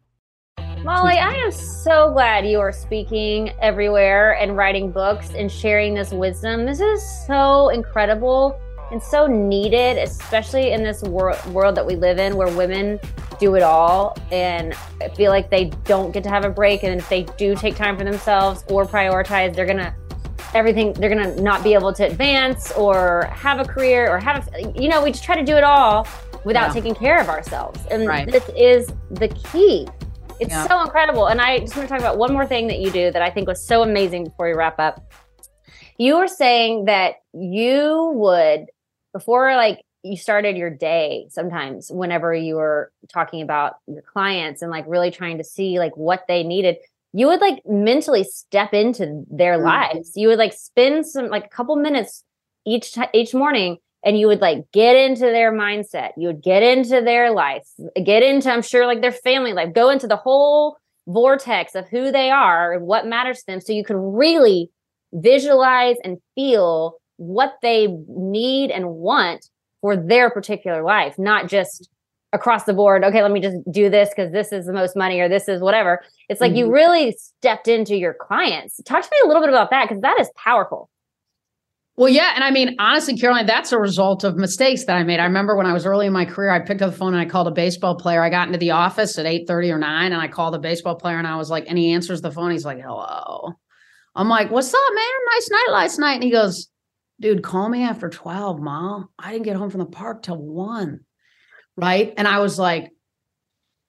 [0.83, 6.11] Molly, I am so glad you are speaking everywhere and writing books and sharing this
[6.11, 6.65] wisdom.
[6.65, 8.59] This is so incredible
[8.91, 12.99] and so needed, especially in this wor- world that we live in where women
[13.39, 16.83] do it all and I feel like they don't get to have a break.
[16.83, 19.93] And if they do take time for themselves or prioritize, they're going to
[20.53, 24.49] everything they're going to not be able to advance or have a career or have
[24.53, 26.05] a, you know we just try to do it all
[26.43, 26.73] without Yeah.
[26.73, 28.29] taking care of ourselves and Right.
[28.29, 29.87] this is the key
[30.41, 30.67] it's Yeah.
[30.67, 33.11] so incredible and i just want to talk about one more thing that you do
[33.11, 34.99] that i think was so amazing before we wrap up
[35.97, 38.65] you were saying that you would
[39.13, 44.71] before like you started your day sometimes whenever you were talking about your clients and
[44.71, 46.77] like really trying to see like what they needed
[47.13, 49.63] you would like mentally step into their Mhm.
[49.63, 52.23] lives you would like spend some like a couple minutes
[52.65, 56.63] each ti each morning and you would like get into their mindset you would get
[56.63, 57.67] into their life
[58.03, 62.11] get into i'm sure like their family life go into the whole vortex of who
[62.11, 64.69] they are and what matters to them so you can really
[65.13, 69.47] visualize and feel what they need and want
[69.81, 71.87] for their particular life not just
[72.33, 75.19] across the board okay let me just do this because this is the most money
[75.19, 76.73] or this is whatever it's like you Mhm.
[76.73, 80.17] really stepped into your clients talk to me a little bit about that because that
[80.19, 80.89] is powerful
[81.97, 82.31] Well, yeah.
[82.35, 85.19] And I mean, honestly, Caroline, that's a result of mistakes that I made.
[85.19, 87.21] I remember when I was early in my career, I picked up the phone and
[87.21, 88.23] I called a baseball player.
[88.23, 90.95] I got into the office at 8 30 or 9, and I called the baseball
[90.95, 92.49] player and I was like, and he answers the phone.
[92.51, 93.51] He's like, hello.
[94.15, 95.05] I'm like, what's up, man?
[95.35, 96.13] Nice night last night.
[96.15, 96.70] And he goes,
[97.21, 99.07] dude, call me after 12, mom.
[99.17, 101.01] I didn't get home from the park till one.
[101.77, 102.13] Right.
[102.17, 102.91] And I was like,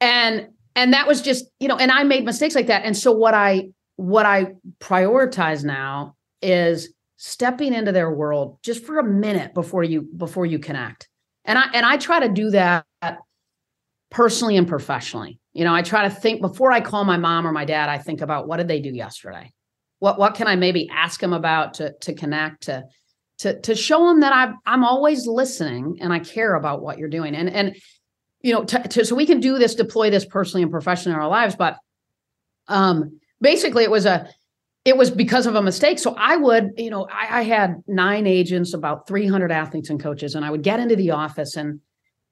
[0.01, 2.85] and and that was just, you know, and I made mistakes like that.
[2.85, 8.99] And so what I what I prioritize now is stepping into their world just for
[8.99, 11.09] a minute before you before you connect.
[11.45, 12.85] And I and I try to do that
[14.11, 15.41] personally and professionally.
[15.53, 17.99] You know, I try to think before I call my mom or my dad, I
[17.99, 19.53] think about what did they do yesterday?
[19.99, 22.85] What what can I maybe ask them about to to connect to
[23.43, 27.09] to to show them that I'm I'm always listening and I care about what you're
[27.09, 27.35] doing.
[27.35, 27.77] And and
[28.41, 31.21] you know, to, to, so we can do this, deploy this personally and professionally in
[31.21, 31.55] our lives.
[31.55, 31.77] But
[32.69, 34.29] um, basically, it was a
[34.85, 35.99] it was because of a mistake.
[35.99, 40.35] So I would, you know, I, I had nine agents, about 300 athletes and coaches,
[40.35, 41.81] and I would get into the office and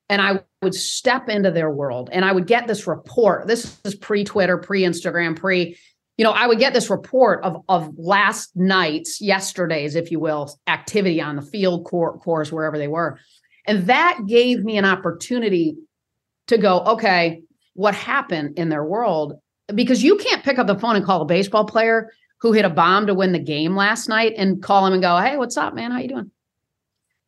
[0.09, 3.47] and I would step into their world and I would get this report.
[3.47, 5.77] This is pre-Twitter, pre-Instagram, pre,
[6.21, 10.55] you know, I would get this report of of last night's, yesterday's, if you will,
[10.66, 13.18] activity on the field court course, wherever they were.
[13.66, 15.79] And that gave me an opportunity
[16.49, 17.41] to go, okay,
[17.73, 19.41] what happened in their world?
[19.75, 22.12] Because you can't pick up the phone and call a baseball player
[22.43, 25.16] who hit a bomb to win the game last night and call him and go,
[25.16, 25.91] hey, what's up, man?
[25.91, 26.31] How you doing?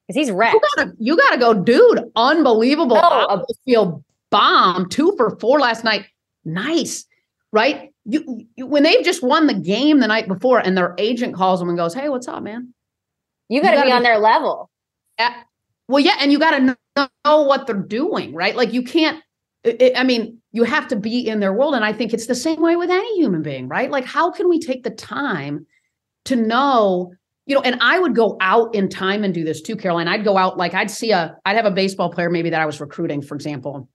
[0.06, 2.10] because he's wrecked You gotta, you gotta go, dude.
[2.14, 3.00] Unbelievable.
[3.02, 6.04] Oh, field bomb, two for four last night.
[6.44, 7.06] Nice,
[7.52, 7.90] right?
[8.04, 11.60] You, you when they've just won the game the night before, and their agent calls
[11.60, 12.74] them and goes, "Hey, what's up, man?"
[13.48, 14.70] you got to gotta be on be- their level
[15.18, 15.44] At-
[15.88, 18.56] well, yeah, and you got to know, know what they're doing, right?
[18.56, 19.22] Like you can't.
[19.64, 22.34] I I mean, you have to be in their world, and I think it's the
[22.34, 23.90] same way with any human being, right?
[23.90, 25.66] Like, how can we take the time
[26.24, 27.12] to know?
[27.46, 30.08] You know, and I would go out in time and do this too, Caroline.
[30.08, 32.66] I'd go out like I'd see a, I'd have a baseball player maybe that I
[32.66, 33.88] was recruiting, for example.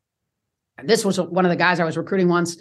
[0.78, 2.58] And this was one of the guys I was recruiting once,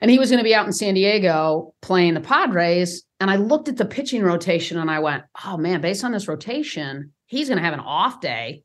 [0.00, 3.04] and he was going to be out in San Diego playing the Padres.
[3.20, 6.28] And I looked at the pitching rotation and I went, oh man, based on this
[6.28, 8.62] rotation, he's going to have an off day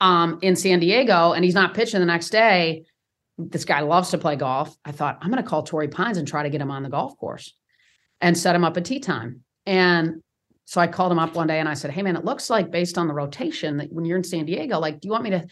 [0.00, 2.84] um, in San Diego and he's not pitching the next day.
[3.36, 4.74] This guy loves to play golf.
[4.84, 6.90] I thought, I'm going to call Torrey Pines and try to get him on the
[6.90, 7.54] golf course
[8.20, 9.40] and set him up a tee time.
[9.66, 10.22] And
[10.66, 12.70] so I called him up one day and I said, Hey man, it looks like
[12.70, 15.30] based on the rotation that when you're in San Diego, like, do you want me
[15.30, 15.46] to,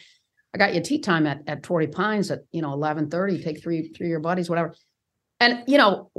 [0.54, 3.88] I got you tee time at, at Torrey Pines at, you know, 1130, take three,
[3.88, 4.74] three of your buddies, whatever.
[5.41, 6.11] And, you know,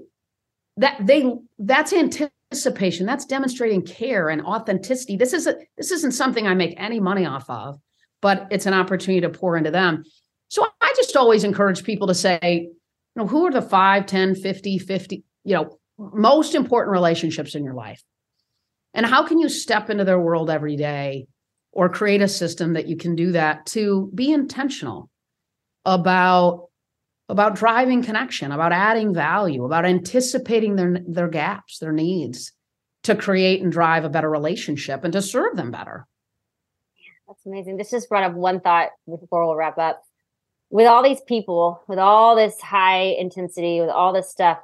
[0.77, 3.05] that they, that's anticipation.
[3.05, 5.17] That's demonstrating care and authenticity.
[5.17, 7.79] This isn't, this isn't something I make any money off of,
[8.21, 10.03] but it's an opportunity to pour into them.
[10.47, 12.71] So I just always encourage people to say, you
[13.15, 17.73] know, who are the 5, 10, 50, 50, you know, most important relationships in your
[17.73, 18.01] life?
[18.93, 21.27] And how can you step into their world every day
[21.71, 25.09] or create a system that you can do that to be intentional
[25.85, 26.68] about
[27.29, 32.51] about driving connection, about adding value, about anticipating their their gaps, their needs
[33.03, 36.05] to create and drive a better relationship and to serve them better.
[37.27, 37.77] That's amazing.
[37.77, 40.01] This just brought up one thought before we'll wrap up.
[40.69, 44.59] with all these people, with all this high intensity, with all this stuff,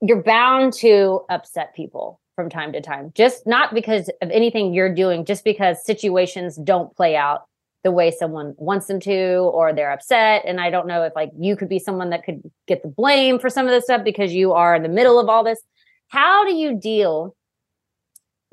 [0.00, 3.12] you're bound to upset people from time to time.
[3.14, 7.42] Just not because of anything you're doing, just because situations don't play out
[7.84, 10.42] the way someone wants them to or they're upset.
[10.46, 13.38] And i don't know if like you could be someone that could get the blame
[13.38, 15.60] for some of this stuff because you are in the middle of all this.
[16.08, 17.34] How do you deal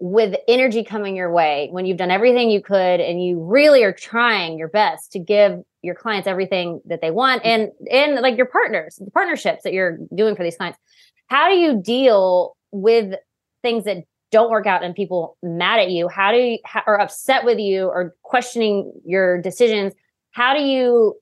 [0.01, 3.91] with energy coming your way when you've done everything you could and you really are
[3.91, 8.45] trying your best to give your clients everything that they want and and like your
[8.45, 10.79] partners the partnerships that you're doing for these clients?
[11.27, 13.13] How do you deal with
[13.61, 17.43] things that don't work out and people mad at you how do you are upset
[17.45, 19.93] with you or questioning your decisions
[20.31, 21.15] how do you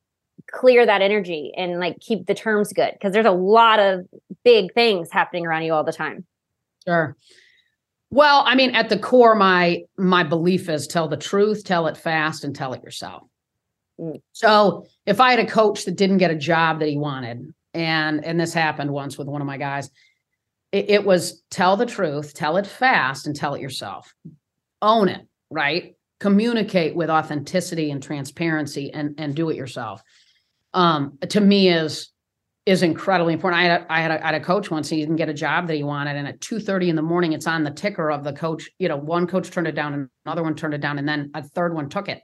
[0.51, 2.91] clear that energy and like keep the terms good?
[2.93, 4.05] Because there's a lot of
[4.43, 6.25] big things happening around you all the time.
[6.87, 7.15] Sure.
[8.09, 11.97] Well i mean at the core my my belief is tell the truth tell it
[11.97, 13.23] fast and tell it yourself.
[13.99, 14.21] Mm.
[14.31, 18.23] so if i had a coach that didn't get a job that he wanted and
[18.23, 19.89] and this happened once with one of my guys
[20.77, 24.13] it, it was tell the truth, tell it fast, and tell it yourself.
[24.81, 25.95] Own it, right?
[26.19, 30.01] Communicate with authenticity and transparency, and and do it yourself.
[30.73, 32.11] Um, to me is
[32.65, 33.61] is incredibly important.
[33.61, 34.89] I had a, I had a, I had a coach once.
[34.89, 37.33] He didn't get a job that he wanted, and at two thirty in the morning,
[37.33, 38.69] it's on the ticker of the coach.
[38.77, 41.43] You know, one coach turned it down, another one turned it down, and then a
[41.43, 42.21] third one took it.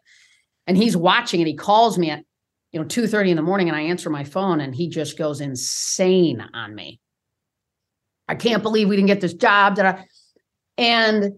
[0.67, 2.23] And he's watching, and he calls me at
[2.71, 5.17] you know two thirty in the morning, and I answer my phone, and he just
[5.17, 6.99] goes insane on me.
[8.27, 9.79] I can't believe we didn't get this job.
[10.77, 11.33] And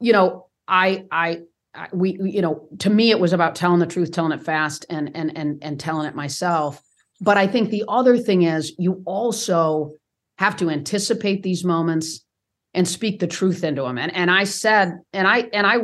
[0.00, 1.40] you know, I, I,
[1.74, 4.86] I, we, you know, to me, it was about telling the truth, telling it fast,
[4.88, 6.80] and and and and telling it myself.
[7.20, 9.92] But I think the other thing is you also
[10.38, 12.24] have to anticipate these moments
[12.74, 13.98] and speak the truth into them.
[13.98, 15.78] And and I said, and I and I,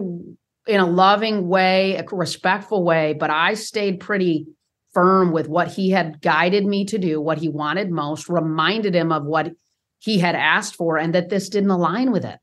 [0.66, 4.46] in a loving way, a respectful way, but I stayed pretty
[4.92, 9.12] firm with what he had guided me to do, what he wanted most, reminded him
[9.12, 9.52] of what
[10.00, 12.38] he had asked for and that this didn't align with it.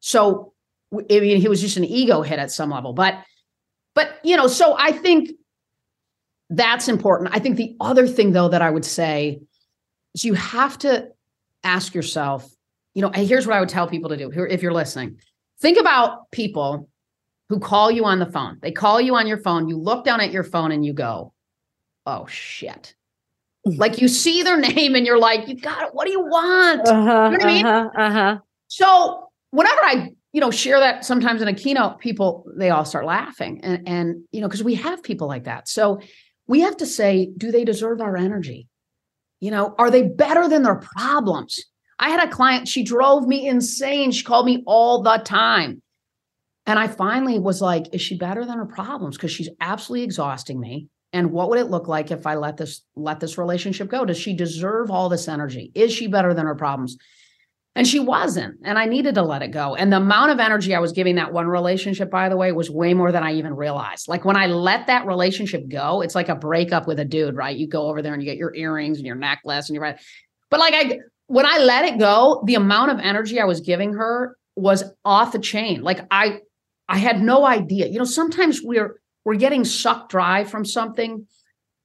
[0.00, 0.52] So
[0.92, 2.92] I mean, he was just an ego hit at some level.
[2.92, 3.18] But
[3.94, 5.32] but you know, so I think
[6.50, 7.30] that's important.
[7.34, 9.40] I think the other thing though that I would say
[10.14, 11.08] is you have to
[11.64, 12.48] ask yourself,
[12.94, 15.18] you know, here's what I would tell people to do if you're listening.
[15.60, 16.88] Think about people
[17.48, 18.58] who call you on the phone.
[18.60, 21.32] They call you on your phone, you look down at your phone and you go,
[22.06, 22.94] "Oh shit."
[23.76, 25.90] like you see their name and you're like, you got it.
[25.92, 26.88] What do you want?
[26.88, 27.66] Uh-huh, you know what I mean?
[27.66, 28.38] Uh-huh, uh-huh.
[28.68, 33.04] So whenever I, you know, share that sometimes in a keynote, people they all start
[33.04, 35.68] laughing, and and you know, because we have people like that.
[35.68, 36.00] So
[36.46, 38.68] we have to say, do they deserve our energy?
[39.40, 41.64] You know, are they better than their problems?
[41.98, 44.12] I had a client, she drove me insane.
[44.12, 45.82] She called me all the time.
[46.66, 49.16] And I finally was like, is she better than her problems?
[49.16, 52.82] Because she's absolutely exhausting me and what would it look like if i let this
[52.96, 54.04] let this relationship go?
[54.04, 55.72] Does she deserve all this energy?
[55.74, 56.96] Is she better than her problems?
[57.74, 59.74] And she wasn't and i needed to let it go.
[59.74, 62.70] And the amount of energy i was giving that one relationship by the way was
[62.70, 64.08] way more than i even realized.
[64.08, 67.56] Like when i let that relationship go it's like a breakup with a dude right?
[67.56, 70.00] You go over there and you get your earrings and your necklace and you're right
[70.50, 73.92] but like i when i let it go the amount of energy i was giving
[73.92, 75.82] her was off the chain.
[75.82, 76.40] Like i
[76.88, 77.86] i had no idea.
[77.86, 81.26] You know sometimes we're we're getting sucked dry from something,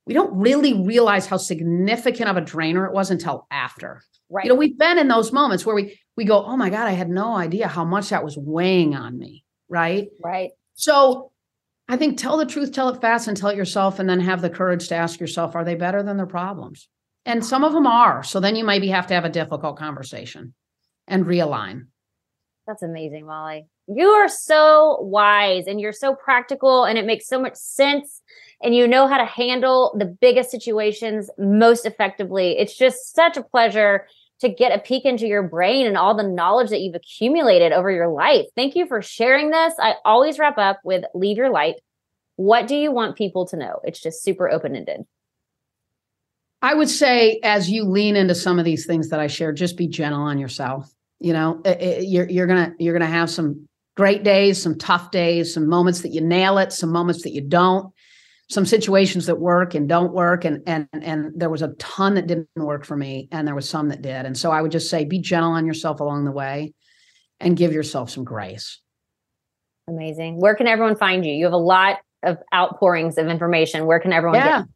[0.06, 4.02] we don't really realize how significant of a drainer it was until after.
[4.30, 4.46] Right.
[4.46, 6.92] You know, we've been in those moments where we we go, "Oh my god, I
[6.92, 10.08] had no idea how much that was weighing on me." Right?
[10.24, 10.52] Right.
[10.76, 11.34] So,
[11.90, 14.42] I think tell the truth, tell it fast and tell it yourself and then have
[14.42, 16.88] the courage to ask yourself, are they better than their problems?
[17.26, 18.24] And some of them are.
[18.24, 20.54] So then you maybe have to have a difficult conversation
[21.08, 21.88] and realign.
[22.66, 27.40] That's amazing, Molly you are so wise and you're so practical and it makes so
[27.40, 28.22] much sense
[28.62, 32.58] and you know how to handle the biggest situations most effectively.
[32.58, 34.08] It's just such a pleasure
[34.40, 37.92] to get a peek into your brain and all the knowledge that you've accumulated over
[37.92, 38.46] your life.
[38.56, 39.74] Thank you for sharing this.
[39.80, 41.76] I always wrap up with leave your light.
[42.36, 43.80] What do you want people to know?
[43.84, 45.06] It's just super open ended.
[46.62, 49.76] I would say, as you lean into some of these things that I share, just
[49.76, 50.90] be gentle on yourself.
[51.20, 55.12] You know, eh, eh, you're you're gonna you're gonna have some great days, some tough
[55.12, 57.94] days, some moments that you nail it, some moments that you don't,
[58.50, 60.46] some situations that work and don't work.
[60.46, 63.70] And and and there was a ton that didn't work for me, and there was
[63.70, 64.26] some that did.
[64.26, 66.74] And so I would just say be gentle on yourself along the way
[67.40, 68.80] and give yourself some grace.
[69.88, 70.40] Amazing.
[70.40, 71.34] Where can everyone find you?
[71.34, 73.86] You have a lot of outpourings of information.
[73.86, 74.60] Where can everyone yeah.
[74.60, 74.68] get?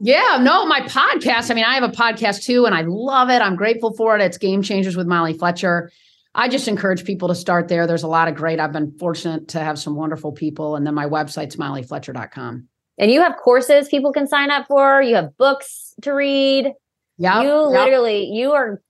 [0.00, 1.50] Yeah, no, my podcast.
[1.50, 3.40] I mean, I have a podcast too, and I love it.
[3.40, 4.22] I'm grateful for it.
[4.22, 5.90] It's Game Changers with Molly Fletcher.
[6.34, 7.86] I just encourage people to start there.
[7.86, 10.76] There's a lot of great, I've been fortunate to have some wonderful people.
[10.76, 12.68] And then my website's mollyfletcher.com.
[12.98, 16.72] And you have courses people can sign up for, you have books to read.
[17.18, 17.42] Yeah.
[17.42, 18.82] You literally you are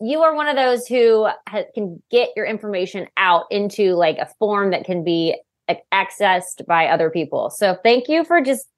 [0.00, 4.28] you are one of those who ha- can get your information out into like a
[4.38, 5.36] form that can be
[5.92, 7.50] accessed by other people.
[7.50, 8.68] So thank you for just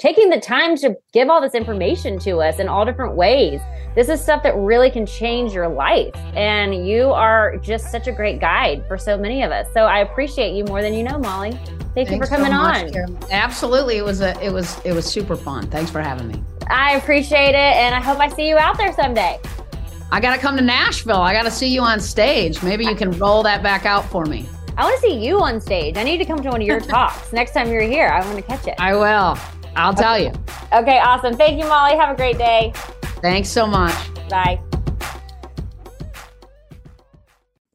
[0.00, 3.60] taking the time to give all this information to us in all different ways.
[3.94, 6.16] This is stuff that really can change your life.
[6.34, 9.66] And you are just such a great guide for so many of us.
[9.74, 11.50] So I appreciate you more than you know, Molly.
[11.50, 12.92] Thank Thanks you for so coming much, on.
[12.92, 13.18] Karen.
[13.30, 13.98] Absolutely.
[13.98, 15.68] It was a it was it was super fun.
[15.68, 16.42] Thanks for having me.
[16.68, 17.56] I appreciate it.
[17.56, 19.38] And I hope I see you out there someday.
[20.12, 21.20] I got to come to Nashville.
[21.20, 22.62] I got to see you on stage.
[22.62, 24.48] Maybe you can roll that back out for me.
[24.78, 25.98] I want to see you on stage.
[25.98, 28.08] I need to come to one of your talks next time you're here.
[28.08, 28.76] I want to catch it.
[28.78, 29.59] I will.
[29.76, 30.32] I'll tell you.
[30.72, 31.36] Okay, awesome.
[31.36, 31.96] Thank you, Molly.
[31.96, 32.72] Have a great day.
[33.22, 33.94] Thanks so much.
[34.28, 34.60] Bye.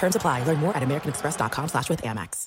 [0.00, 0.42] Terms apply.
[0.44, 2.46] Learn more at americanexpress.com slash with Amex.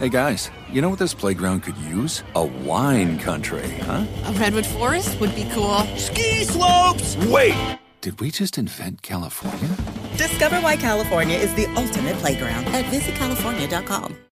[0.00, 2.24] Hey guys, you know what this playground could use?
[2.34, 4.06] A wine country, huh?
[4.24, 5.78] A redwood forest would be cool.
[5.96, 7.16] Ski slopes!
[7.28, 7.78] Wait!
[8.00, 9.68] Did we just invent California?
[10.16, 14.24] Discover why California is the ultimate playground at visitcalifornia.com.